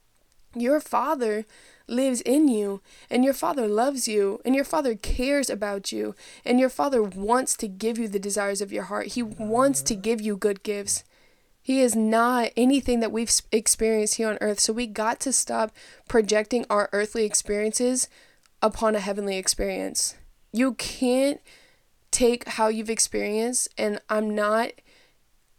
your 0.54 0.80
Father 0.80 1.44
lives 1.88 2.20
in 2.20 2.48
you, 2.48 2.80
and 3.10 3.24
your 3.24 3.34
Father 3.34 3.66
loves 3.66 4.06
you, 4.06 4.40
and 4.44 4.54
your 4.54 4.64
Father 4.64 4.94
cares 4.94 5.48
about 5.50 5.90
you, 5.90 6.14
and 6.44 6.60
your 6.60 6.68
Father 6.68 7.02
wants 7.02 7.56
to 7.56 7.68
give 7.68 7.98
you 7.98 8.08
the 8.08 8.18
desires 8.18 8.60
of 8.60 8.72
your 8.72 8.84
heart. 8.84 9.08
He 9.08 9.22
wants 9.22 9.82
to 9.82 9.94
give 9.94 10.20
you 10.20 10.36
good 10.36 10.62
gifts. 10.62 11.04
He 11.60 11.80
is 11.80 11.94
not 11.94 12.50
anything 12.56 13.00
that 13.00 13.12
we've 13.12 13.30
experienced 13.52 14.14
here 14.14 14.28
on 14.30 14.38
earth. 14.40 14.60
So 14.60 14.72
we 14.72 14.86
got 14.86 15.20
to 15.20 15.32
stop 15.32 15.70
projecting 16.08 16.64
our 16.70 16.88
earthly 16.92 17.24
experiences 17.24 18.08
upon 18.62 18.94
a 18.94 19.00
heavenly 19.00 19.36
experience. 19.36 20.14
You 20.52 20.74
can't 20.74 21.40
take 22.10 22.48
how 22.48 22.68
you've 22.68 22.88
experienced, 22.88 23.68
and 23.76 24.00
I'm 24.08 24.34
not 24.34 24.72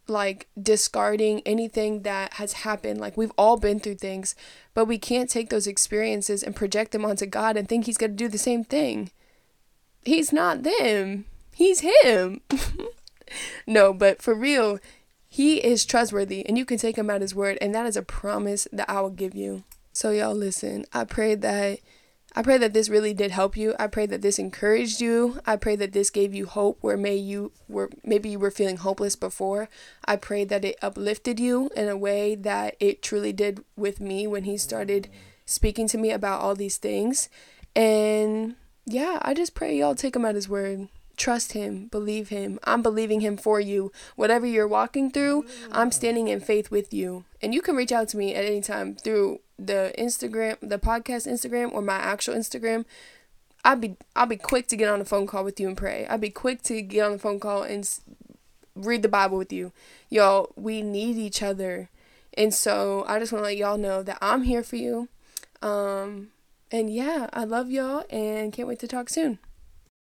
like 0.10 0.48
discarding 0.62 1.41
anything 1.45 2.02
that 2.02 2.34
has 2.34 2.54
happened. 2.54 3.00
Like 3.00 3.17
we've 3.17 3.32
all 3.38 3.58
been 3.58 3.80
through 3.80 3.95
things, 3.95 4.36
but 4.74 4.86
we 4.86 4.98
can't 4.98 5.30
take 5.30 5.50
those 5.50 5.67
experiences 5.67 6.43
and 6.43 6.56
project 6.56 6.91
them 6.91 7.06
onto 7.06 7.26
God 7.26 7.58
and 7.58 7.67
think 7.67 7.86
He's 7.86 7.98
going 7.98 8.12
to 8.12 8.15
do 8.15 8.28
the 8.28 8.38
same 8.38 8.63
thing. 8.63 9.12
He's 10.04 10.32
not 10.34 10.63
them, 10.63 11.26
He's 11.54 11.82
Him. 11.82 12.41
no, 13.67 13.93
but 13.93 14.22
for 14.22 14.34
real, 14.34 14.80
He 15.28 15.58
is 15.58 15.86
trustworthy 15.86 16.45
and 16.45 16.58
you 16.58 16.65
can 16.65 16.78
take 16.78 16.98
Him 16.98 17.10
at 17.10 17.22
His 17.22 17.36
word, 17.36 17.58
and 17.62 17.74
that 17.76 17.86
is 17.86 17.98
a 17.98 18.02
promise 18.02 18.67
that 18.72 18.89
I 18.89 19.02
will 19.02 19.10
give 19.10 19.36
you. 19.36 19.63
So, 19.91 20.12
y'all, 20.12 20.36
listen, 20.36 20.86
I 20.93 21.04
pray 21.04 21.36
that 21.36 21.80
I 22.35 22.43
pray 22.43 22.57
that 22.59 22.73
this 22.73 22.89
really 22.89 23.13
did 23.13 23.31
help 23.31 23.57
you. 23.57 23.75
I 23.79 23.87
pray 23.87 24.05
that 24.05 24.21
this 24.21 24.37
encouraged 24.37 25.01
you. 25.01 25.39
I 25.45 25.55
pray 25.55 25.75
that 25.77 25.93
this 25.93 26.09
gave 26.09 26.33
you 26.33 26.45
hope 26.45 26.77
where 26.81 26.97
may 26.97 27.15
you 27.15 27.51
were 27.67 27.89
maybe 28.03 28.29
you 28.29 28.39
were 28.39 28.51
feeling 28.51 28.77
hopeless 28.77 29.15
before. 29.15 29.67
I 30.05 30.15
pray 30.15 30.43
that 30.45 30.63
it 30.63 30.77
uplifted 30.81 31.39
you 31.39 31.69
in 31.75 31.87
a 31.87 31.97
way 31.97 32.35
that 32.35 32.75
it 32.79 33.01
truly 33.01 33.33
did 33.33 33.63
with 33.75 33.99
me 33.99 34.27
when 34.27 34.43
he 34.43 34.57
started 34.57 35.09
speaking 35.45 35.87
to 35.87 35.97
me 35.97 36.11
about 36.11 36.41
all 36.41 36.55
these 36.55 36.77
things. 36.77 37.29
And 37.75 38.55
yeah, 38.85 39.19
I 39.21 39.33
just 39.33 39.55
pray 39.55 39.77
y'all 39.77 39.95
take 39.95 40.15
him 40.15 40.25
at 40.25 40.35
his 40.35 40.47
word. 40.49 40.87
Trust 41.17 41.51
him, 41.51 41.87
believe 41.87 42.29
him. 42.29 42.59
I'm 42.63 42.81
believing 42.81 43.19
him 43.19 43.35
for 43.35 43.59
you. 43.59 43.91
Whatever 44.15 44.45
you're 44.45 44.67
walking 44.67 45.11
through, 45.11 45.45
I'm 45.69 45.91
standing 45.91 46.29
in 46.29 46.39
faith 46.39 46.71
with 46.71 46.93
you. 46.93 47.25
And 47.41 47.53
you 47.53 47.61
can 47.61 47.75
reach 47.75 47.91
out 47.91 48.07
to 48.09 48.17
me 48.17 48.33
at 48.35 48.45
any 48.45 48.61
time 48.61 48.95
through 48.95 49.41
the 49.65 49.93
Instagram, 49.98 50.58
the 50.62 50.80
podcast 50.80 51.28
Instagram, 51.28 51.74
or 51.74 51.82
my 51.82 51.95
actual 51.95 52.36
Instagram, 52.36 52.86
I'll 53.63 53.76
be 53.76 53.98
I'll 54.15 54.26
be 54.26 54.38
quick 54.38 54.67
to 54.67 54.78
get 54.78 54.89
on 54.89 55.02
a 55.02 55.06
phone 55.06 55.28
call 55.28 55.43
with 55.43 55.60
you 55.60 55.67
and 55.67 55.78
pray. 55.78 56.08
I'll 56.08 56.17
be 56.17 56.30
quick 56.30 56.62
to 56.63 56.82
get 56.82 57.06
on 57.06 57.13
the 57.13 57.19
phone 57.19 57.39
call 57.39 57.63
and 57.63 57.88
read 58.76 59.02
the 59.02 59.10
Bible 59.10 59.38
with 59.38 59.52
you. 59.52 59.72
Y'all, 60.10 60.52
we 60.56 60.82
need 60.82 61.17
each 61.17 61.43
other. 61.43 61.89
And 62.36 62.54
so 62.54 63.04
I 63.08 63.19
just 63.19 63.34
want 63.34 63.43
to 63.43 63.50
let 63.50 63.58
y'all 63.58 63.78
know 63.78 64.02
that 64.04 64.17
I'm 64.22 64.43
here 64.43 64.63
for 64.63 64.78
you. 64.78 65.10
Um, 65.62 66.30
and 66.72 66.93
yeah, 66.93 67.30
I 67.34 67.43
love 67.43 67.69
y'all 67.69 68.06
and 68.10 68.54
can't 68.54 68.67
wait 68.67 68.80
to 68.80 68.88
talk 68.88 69.10
soon. 69.10 69.39